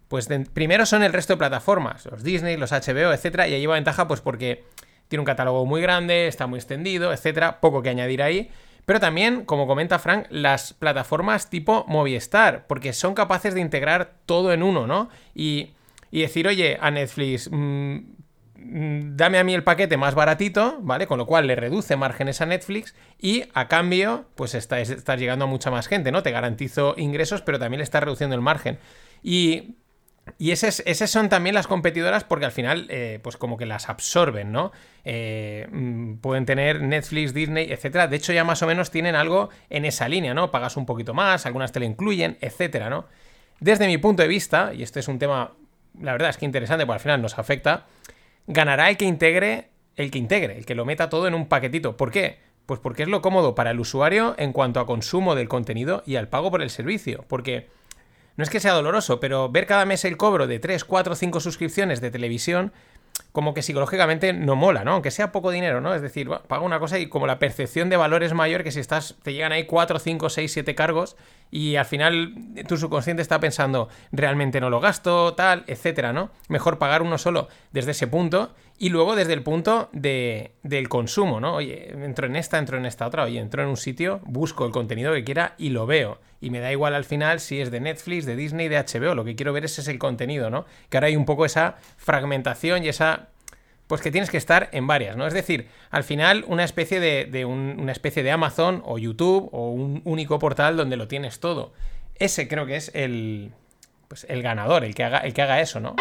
[0.08, 3.74] pues primero son el resto de plataformas, los Disney, los HBO, etcétera, y ahí lleva
[3.74, 4.64] ventaja pues porque
[5.08, 8.50] tiene un catálogo muy grande, está muy extendido, etcétera, poco que añadir ahí.
[8.86, 14.54] Pero también, como comenta Frank, las plataformas tipo Movistar, porque son capaces de integrar todo
[14.54, 15.10] en uno, ¿no?
[15.34, 15.74] Y,
[16.12, 17.98] y decir, oye, a Netflix, mm,
[18.58, 21.08] dame a mí el paquete más baratito, ¿vale?
[21.08, 25.48] Con lo cual le reduce márgenes a Netflix y a cambio, pues estás, llegando a
[25.48, 26.24] mucha más gente, ¿no?
[26.24, 28.80] Te garantizo ingresos, pero también le estás reduciendo el margen.
[29.22, 29.76] Y
[30.38, 33.90] y esas, esas son también las competidoras porque al final, eh, pues como que las
[33.90, 34.72] absorben, ¿no?
[35.04, 38.08] Eh, mm, pueden tener Netflix, Disney, etcétera.
[38.08, 40.50] De hecho, ya más o menos tienen algo en esa línea, ¿no?
[40.50, 43.06] Pagas un poquito más, algunas te lo incluyen, etcétera, ¿no?
[43.60, 45.52] Desde mi punto de vista, y este es un tema,
[46.02, 47.86] la verdad es que interesante, porque al final nos afecta,
[48.48, 51.98] ganará el que integre, el que integre, el que lo meta todo en un paquetito.
[51.98, 52.40] ¿Por qué?
[52.66, 56.16] Pues porque es lo cómodo para el usuario en cuanto a consumo del contenido y
[56.16, 57.26] al pago por el servicio.
[57.28, 57.68] Porque
[58.38, 61.40] no es que sea doloroso, pero ver cada mes el cobro de 3, 4, 5
[61.40, 62.74] suscripciones de televisión,
[63.32, 64.94] como que psicológicamente no mola, ¿no?
[64.94, 65.94] Aunque sea poco dinero, ¿no?
[65.94, 68.80] Es decir, paga una cosa y como la percepción de valor es mayor que si
[68.80, 71.18] estás, te llegan ahí 4, 5, 6, 7 cargos
[71.52, 72.34] y al final
[72.68, 76.30] tu subconsciente está pensando, realmente no lo gasto, tal, etcétera, ¿no?
[76.48, 81.40] Mejor pagar uno solo desde ese punto y luego desde el punto de, del consumo,
[81.40, 81.56] ¿no?
[81.56, 84.72] Oye, entro en esta, entro en esta otra, oye, entro en un sitio, busco el
[84.72, 86.20] contenido que quiera y lo veo.
[86.42, 89.24] Y me da igual al final si es de Netflix, de Disney, de HBO, lo
[89.24, 90.66] que quiero ver ese es el contenido, ¿no?
[90.90, 93.30] Que ahora hay un poco esa fragmentación y esa
[93.88, 95.28] pues que tienes que estar en varias, ¿no?
[95.28, 99.48] Es decir, al final una especie de, de un- una especie de Amazon o YouTube
[99.52, 101.72] o un único portal donde lo tienes todo.
[102.18, 103.52] Ese creo que es el
[104.08, 105.96] pues el ganador, el que haga, el que haga eso, ¿no?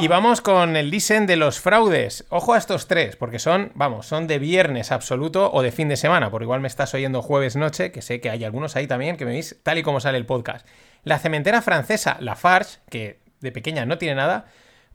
[0.00, 2.24] Y vamos con el listen de los fraudes.
[2.28, 5.96] Ojo a estos tres, porque son, vamos, son de viernes absoluto o de fin de
[5.96, 9.16] semana, por igual me estás oyendo jueves noche, que sé que hay algunos ahí también
[9.16, 10.64] que me veis tal y como sale el podcast.
[11.02, 14.46] La cementera francesa Lafarge, que de pequeña no tiene nada,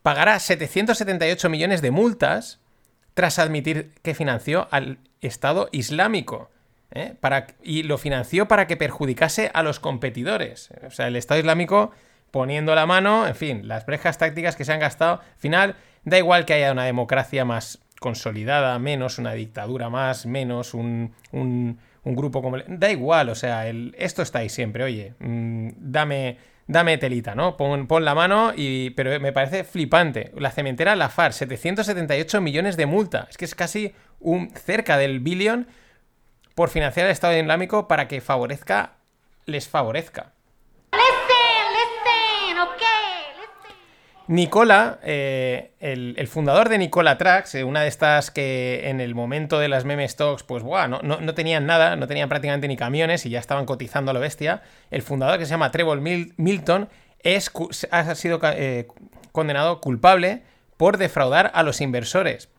[0.04, 2.62] pagará 778 millones de multas
[3.14, 6.50] tras admitir que financió al Estado Islámico.
[6.92, 7.16] ¿eh?
[7.62, 10.70] Y lo financió para que perjudicase a los competidores.
[10.88, 11.92] O sea, el Estado Islámico
[12.34, 15.22] poniendo la mano, en fin, las brejas tácticas que se han gastado.
[15.22, 20.74] Al final, da igual que haya una democracia más consolidada, menos una dictadura más, menos
[20.74, 22.58] un, un, grupo como...
[22.58, 27.56] Da igual, o sea, esto está ahí siempre, oye, mm, dame, dame telita, ¿no?
[27.56, 30.32] Pon, pon la mano, y, pero me parece flipante.
[30.36, 33.28] La cementera Lafar, 778 millones de multa.
[33.30, 35.68] Es que es casi un, cerca del billón
[36.56, 38.94] por financiar el Estado Islámico para que favorezca,
[39.46, 40.33] les favorezca.
[44.34, 49.60] Nicola, eh, el, fundador de Nicola Tracks, eh, una de estas que en el momento
[49.60, 51.00] de las meme stocks, pues buah, no,
[51.36, 54.64] tenían nada, no tenían prácticamente ni camiones y ya estaban cotizando a lo bestia.
[54.90, 57.52] El fundador, que se llama Trevor Mil- Milton, es,
[57.92, 58.88] ha sido eh,
[59.32, 60.42] condenado culpable
[60.78, 62.50] por defraudar a los inversores.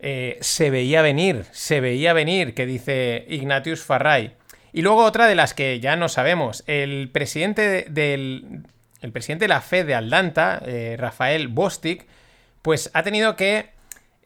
[0.00, 4.32] Eh, se veía venir, se veía venir, que dice Ignatius Farray.
[4.72, 6.64] Y luego otra de las que ya no sabemos.
[6.66, 8.62] El presidente de- del.
[9.00, 12.06] El presidente de la Fed de Atlanta, eh, Rafael Bostic,
[12.62, 13.70] pues ha tenido que.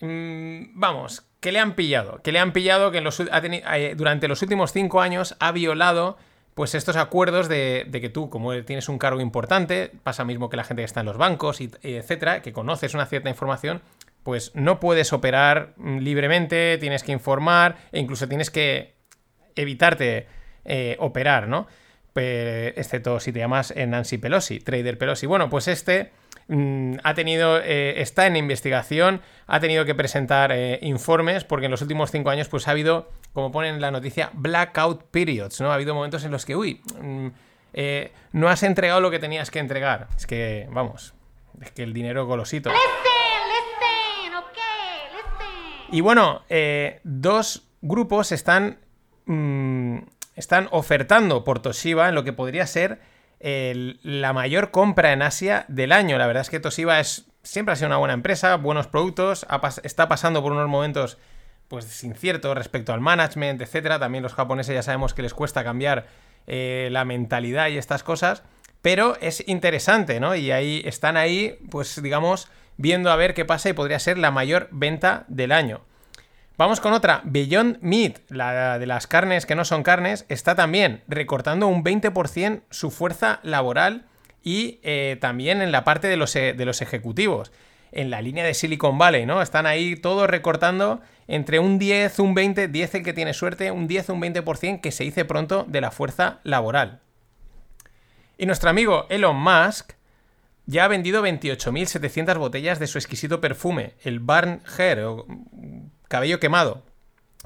[0.00, 2.20] mm, vamos, que le han pillado.
[2.22, 6.16] Que le han pillado que eh, durante los últimos cinco años ha violado.
[6.54, 10.62] Pues estos acuerdos de, que tú, como tienes un cargo importante, pasa mismo que la
[10.62, 13.82] gente que está en los bancos, y etcétera, que conoces una cierta información,
[14.24, 18.94] pues no puedes operar mm, libremente, tienes que informar e incluso tienes que
[19.54, 20.26] evitarte
[20.64, 21.68] eh, operar, ¿no?
[22.14, 25.26] Pe- excepto si te llamas eh, Nancy Pelosi, Trader Pelosi.
[25.26, 26.12] Bueno, pues este
[26.48, 31.72] mm, ha tenido, eh, está en investigación, ha tenido que presentar eh, informes porque en
[31.72, 35.70] los últimos cinco años pues ha habido, como pone en la noticia, blackout periods, ¿no?
[35.72, 37.26] Ha habido momentos en los que, uy, mm,
[37.72, 40.06] eh, no has entregado lo que tenías que entregar.
[40.16, 41.14] Es que, vamos,
[41.60, 42.70] es que el dinero golosito.
[42.70, 45.96] Listen, listen, okay, listen.
[45.96, 48.78] Y bueno, eh, dos grupos están,
[49.26, 49.98] mm,
[50.36, 53.00] están ofertando por Toshiba en lo que podría ser
[53.40, 56.16] la mayor compra en Asia del año.
[56.16, 59.46] La verdad es que Toshiba es, siempre ha sido una buena empresa, buenos productos,
[59.82, 61.18] está pasando por unos momentos
[61.68, 63.98] pues inciertos respecto al management, etcétera.
[63.98, 66.06] También los japoneses ya sabemos que les cuesta cambiar
[66.46, 68.42] eh, la mentalidad y estas cosas.
[68.80, 70.34] Pero es interesante, ¿no?
[70.36, 74.30] Y ahí están ahí, pues digamos, viendo a ver qué pasa y podría ser la
[74.30, 75.80] mayor venta del año.
[76.56, 77.20] Vamos con otra.
[77.24, 82.62] Beyond Meat, la de las carnes que no son carnes, está también recortando un 20%
[82.70, 84.06] su fuerza laboral
[84.44, 87.50] y eh, también en la parte de los, e- de los ejecutivos.
[87.90, 89.42] En la línea de Silicon Valley, ¿no?
[89.42, 93.88] Están ahí todos recortando entre un 10, un 20, 10 el que tiene suerte, un
[93.88, 97.00] 10, un 20% que se dice pronto de la fuerza laboral.
[98.38, 99.92] Y nuestro amigo Elon Musk
[100.66, 105.06] ya ha vendido 28.700 botellas de su exquisito perfume, el Barn Hair,
[106.08, 106.82] cabello quemado.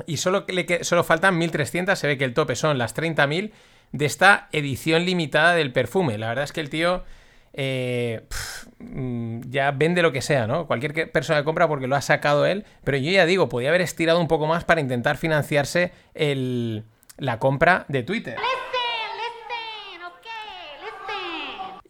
[0.07, 3.51] Y solo, le solo faltan 1.300, se ve que el tope son las 30.000
[3.93, 6.19] de esta edición limitada del perfume.
[6.19, 7.05] La verdad es que el tío
[7.55, 8.23] eh,
[8.79, 10.67] mm, ya vende lo que sea, ¿no?
[10.67, 12.65] Cualquier persona compra porque lo ha sacado él.
[12.85, 16.85] Pero yo ya digo, podía haber estirado un poco más para intentar financiarse el-
[17.17, 18.37] la compra de Twitter.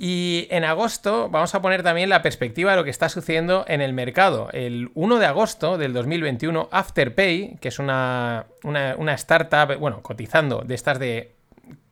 [0.01, 3.81] Y en agosto vamos a poner también la perspectiva de lo que está sucediendo en
[3.81, 4.49] el mercado.
[4.53, 10.77] El 1 de agosto del 2021, Afterpay, que es una, una, startup, bueno, cotizando de
[10.77, 11.33] estas de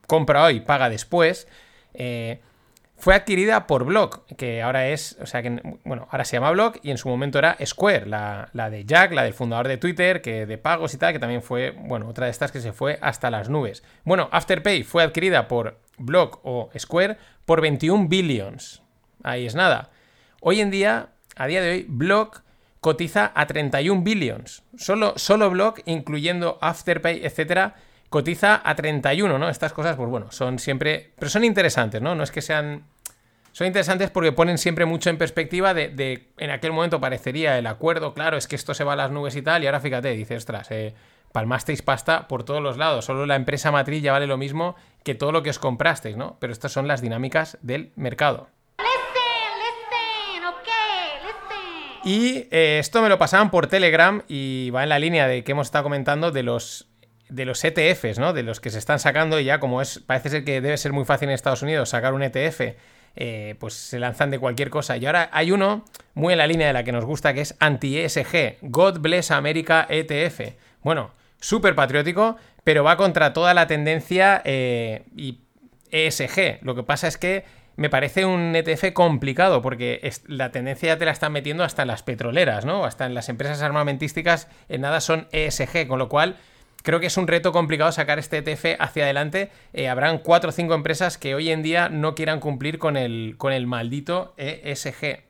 [0.07, 1.49] compra hoy, paga después,
[1.95, 2.39] eh,
[2.97, 6.79] fue adquirida por Block, que ahora es, o sea, que, bueno, ahora se llama Block
[6.83, 10.23] y en su momento era Square, la, la de Jack, la del fundador de Twitter,
[10.23, 12.99] que de pagos y tal, que también fue, bueno, otra de estas que se fue
[13.03, 13.83] hasta las nubes.
[14.05, 18.83] Bueno, Afterpay fue adquirida por Block o Square por 21 billions.
[19.23, 19.91] Ahí es nada.
[20.41, 22.43] Hoy en día, a día de hoy, Block
[22.81, 24.63] cotiza a 31 billions.
[24.77, 27.75] Solo, solo Block, incluyendo Afterpay, etcétera,
[28.11, 29.49] cotiza a 31, ¿no?
[29.49, 31.13] Estas cosas, pues bueno, son siempre.
[31.19, 32.15] Pero son interesantes, ¿no?
[32.15, 32.85] No es que sean.
[33.53, 37.67] Son interesantes porque ponen siempre mucho en perspectiva de, de- en aquel momento parecería el
[37.67, 40.11] acuerdo, claro, es que esto se va a las nubes y tal, y ahora fíjate,
[40.11, 40.95] dices, ostras, eh,
[41.37, 44.75] palmasteis pasta por todos los lados, solo la empresa matriz ya vale lo mismo
[45.05, 46.39] que todo lo que os comprasteis, ¿no?
[46.41, 48.49] Pero estas son las dinámicas del mercado.
[52.07, 55.53] Y eh, esto me lo pasaban por Telegram y va en la línea de que
[55.53, 56.89] hemos estado comentando de los
[57.29, 58.33] de los ETFs, ¿no?
[58.33, 60.95] De los que se están sacando y ya como es parece ser que debe ser
[60.95, 62.61] muy fácil en Estados Unidos sacar un ETF,
[63.17, 64.97] eh, pues se lanzan de cualquier cosa.
[64.97, 65.85] Y ahora hay uno
[66.15, 69.87] muy en la línea de la que nos gusta que es anti-ESG, God Bless America
[69.91, 70.41] ETF.
[70.83, 71.11] Bueno,
[71.41, 75.41] súper patriótico, pero va contra toda la tendencia eh, y
[75.91, 76.59] ESG.
[76.63, 77.45] Lo que pasa es que
[77.77, 81.89] me parece un ETF complicado porque la tendencia ya te la están metiendo hasta en
[81.89, 82.85] las petroleras, ¿no?
[82.85, 86.37] Hasta en las empresas armamentísticas en nada son ESG, con lo cual
[86.83, 89.51] creo que es un reto complicado sacar este ETF hacia adelante.
[89.75, 93.35] Eh, habrán cuatro o cinco empresas que hoy en día no quieran cumplir con el,
[93.37, 95.25] con el maldito ESG.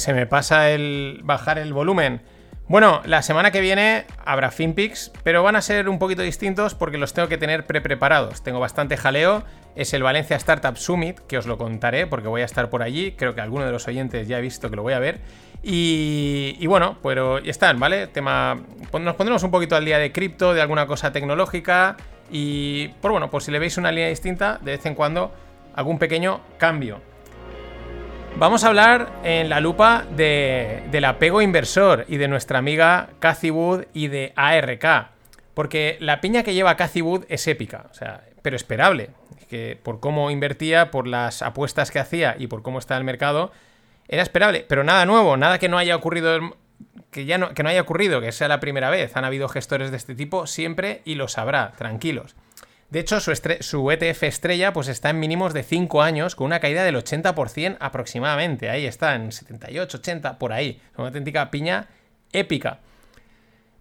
[0.00, 2.22] Se me pasa el bajar el volumen.
[2.70, 6.98] Bueno, la semana que viene habrá FinPix, pero van a ser un poquito distintos porque
[6.98, 8.42] los tengo que tener pre-preparados.
[8.42, 9.42] Tengo bastante jaleo.
[9.74, 13.12] Es el Valencia Startup Summit, que os lo contaré porque voy a estar por allí.
[13.12, 15.20] Creo que alguno de los oyentes ya ha visto que lo voy a ver.
[15.64, 18.06] Y, bueno, pero ya están, ¿vale?
[18.06, 18.60] Tema.
[19.00, 21.96] Nos pondremos un poquito al día de cripto, de alguna cosa tecnológica.
[22.30, 25.34] Y, por bueno, pues si le veis una línea distinta, de vez en cuando
[25.74, 27.09] algún pequeño cambio.
[28.36, 33.50] Vamos a hablar en la lupa de- del apego inversor y de nuestra amiga Cathy
[33.50, 35.10] Wood y de ARK.
[35.52, 39.10] Porque la piña que lleva Cathy Wood es épica, o sea, pero esperable.
[39.48, 43.52] Que por cómo invertía, por las apuestas que hacía y por cómo está el mercado,
[44.08, 44.64] era esperable.
[44.68, 46.38] Pero nada nuevo, nada que no haya ocurrido.
[47.10, 49.16] Que ya no, que no haya ocurrido, que sea la primera vez.
[49.16, 52.36] Han habido gestores de este tipo siempre y lo sabrá, tranquilos.
[52.90, 56.82] De hecho, su, ETF estrella pues está en mínimos de 5 años, con una caída
[56.82, 58.68] del 80% aproximadamente.
[58.68, 60.80] Ahí está, en 78, 80, por ahí.
[60.96, 61.88] Una auténtica piña
[62.32, 62.80] épica.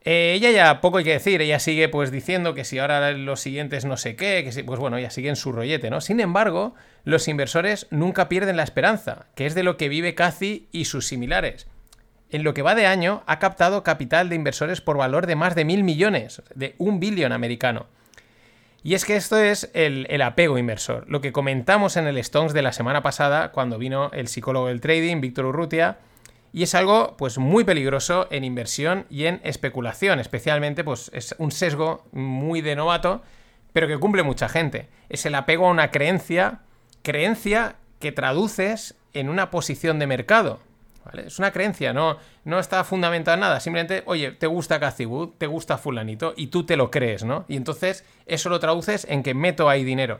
[0.05, 3.41] Eh, ella ya poco hay que decir, ella sigue pues diciendo que si ahora los
[3.41, 6.01] siguientes no sé qué, que si, pues bueno, ella sigue en su rollete, ¿no?
[6.01, 10.67] Sin embargo, los inversores nunca pierden la esperanza, que es de lo que vive Cathy
[10.71, 11.67] y sus similares.
[12.29, 15.55] En lo que va de año, ha captado capital de inversores por valor de más
[15.55, 17.87] de mil millones, de un billón americano.
[18.83, 22.61] Y es que esto es el, apego inversor, lo que comentamos en el Stones de
[22.61, 25.97] la semana pasada cuando vino el psicólogo del trading, Víctor Urrutia,
[26.53, 31.51] y es algo pues muy peligroso en inversión y en especulación, especialmente pues es un
[31.51, 33.21] sesgo muy de novato,
[33.73, 34.87] pero que cumple mucha gente.
[35.09, 36.61] Es el apego a una creencia,
[37.03, 40.59] creencia que traduces en una posición de mercado.
[41.13, 43.59] Es una creencia, no, no está fundamentada en nada.
[43.59, 45.07] Simplemente, oye, te gusta Cathy
[45.37, 47.45] te gusta fulanito, y tú te lo crees, ¿no?
[47.47, 50.19] Y entonces eso lo traduces en que meto ahí dinero.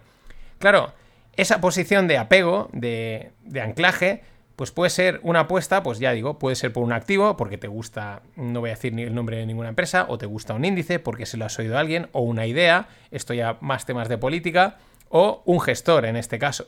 [0.58, 0.94] Claro,
[1.36, 4.24] esa posición de apego, de, de anclaje,
[4.56, 7.70] pues puede ser una apuesta, pues ya digo, puede ser por un activo, porque te
[7.70, 10.66] gusta, no voy a decir ni el nombre de ninguna empresa, o te gusta un
[10.66, 14.10] índice, porque se lo has oído a alguien, o una idea, esto ya más temas
[14.10, 14.78] de política,
[15.08, 16.68] o un gestor en este caso.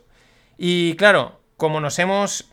[0.57, 2.50] Y claro, como nos hemos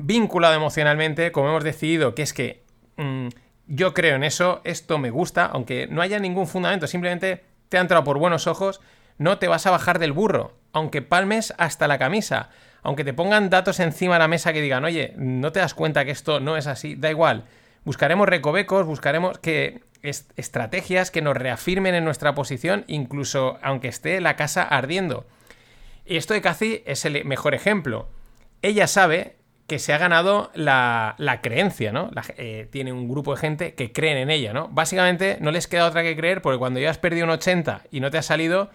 [0.00, 2.62] vinculado emocionalmente, como hemos decidido que es que
[2.96, 3.28] mm,
[3.66, 7.80] yo creo en eso, esto me gusta, aunque no haya ningún fundamento, simplemente te ha
[7.80, 8.80] entrado por buenos ojos,
[9.18, 12.50] no te vas a bajar del burro, aunque palmes hasta la camisa,
[12.82, 16.04] aunque te pongan datos encima de la mesa que digan, oye, no te das cuenta
[16.04, 17.44] que esto no es así, da igual.
[17.84, 24.20] Buscaremos recovecos, buscaremos que est estrategias que nos reafirmen en nuestra posición, incluso aunque esté
[24.20, 25.26] la casa ardiendo.
[26.06, 28.08] Y esto de Cathy es el mejor ejemplo.
[28.62, 29.36] Ella sabe
[29.68, 32.10] que se ha ganado la, la creencia, ¿no?
[32.38, 34.68] Eh, tiene un grupo de gente que creen en ella, ¿no?
[34.68, 38.00] Básicamente no les queda otra que creer porque cuando ya has perdido un 80 y
[38.00, 38.70] no te ha salido,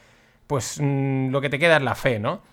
[0.45, 2.43] pues mmm, lo que te queda es la fe, ¿no?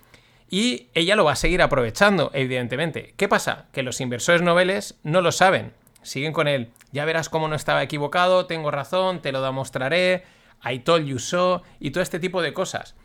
[0.49, 3.13] Y ella lo va a seguir aprovechando, evidentemente.
[3.15, 3.67] ¿Qué pasa?
[3.73, 5.73] Que los inversores noveles no lo saben.
[6.01, 6.71] Siguen con él.
[6.91, 10.23] Ya verás cómo no estaba equivocado, tengo razón, te lo demostraré,
[10.65, 12.95] I told you so, y todo este tipo de cosas.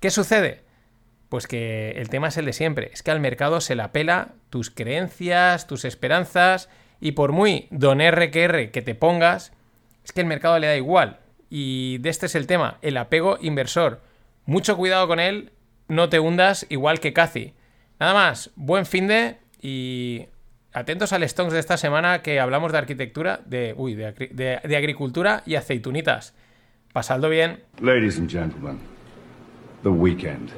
[0.00, 0.64] ¿Qué sucede?
[1.30, 2.90] Pues que el tema es el de siempre.
[2.92, 6.68] Es que al mercado se la pela tus creencias, tus esperanzas,
[7.00, 9.52] y por muy don RQR que te pongas,
[10.04, 11.20] es que el mercado le da igual.
[11.48, 14.02] Y de este es el tema, el apego inversor.
[14.44, 15.52] Mucho cuidado con él,
[15.88, 17.54] no te hundas igual que Cathy.
[18.00, 20.26] Nada más, buen fin de y
[20.72, 24.76] atentos al Stonks de esta semana que hablamos de arquitectura, de, uy, de, de, de
[24.76, 26.34] agricultura y aceitunitas.
[26.92, 27.62] Pasadlo bien.
[27.80, 28.80] Ladies and gentlemen,
[29.84, 30.50] the weekend.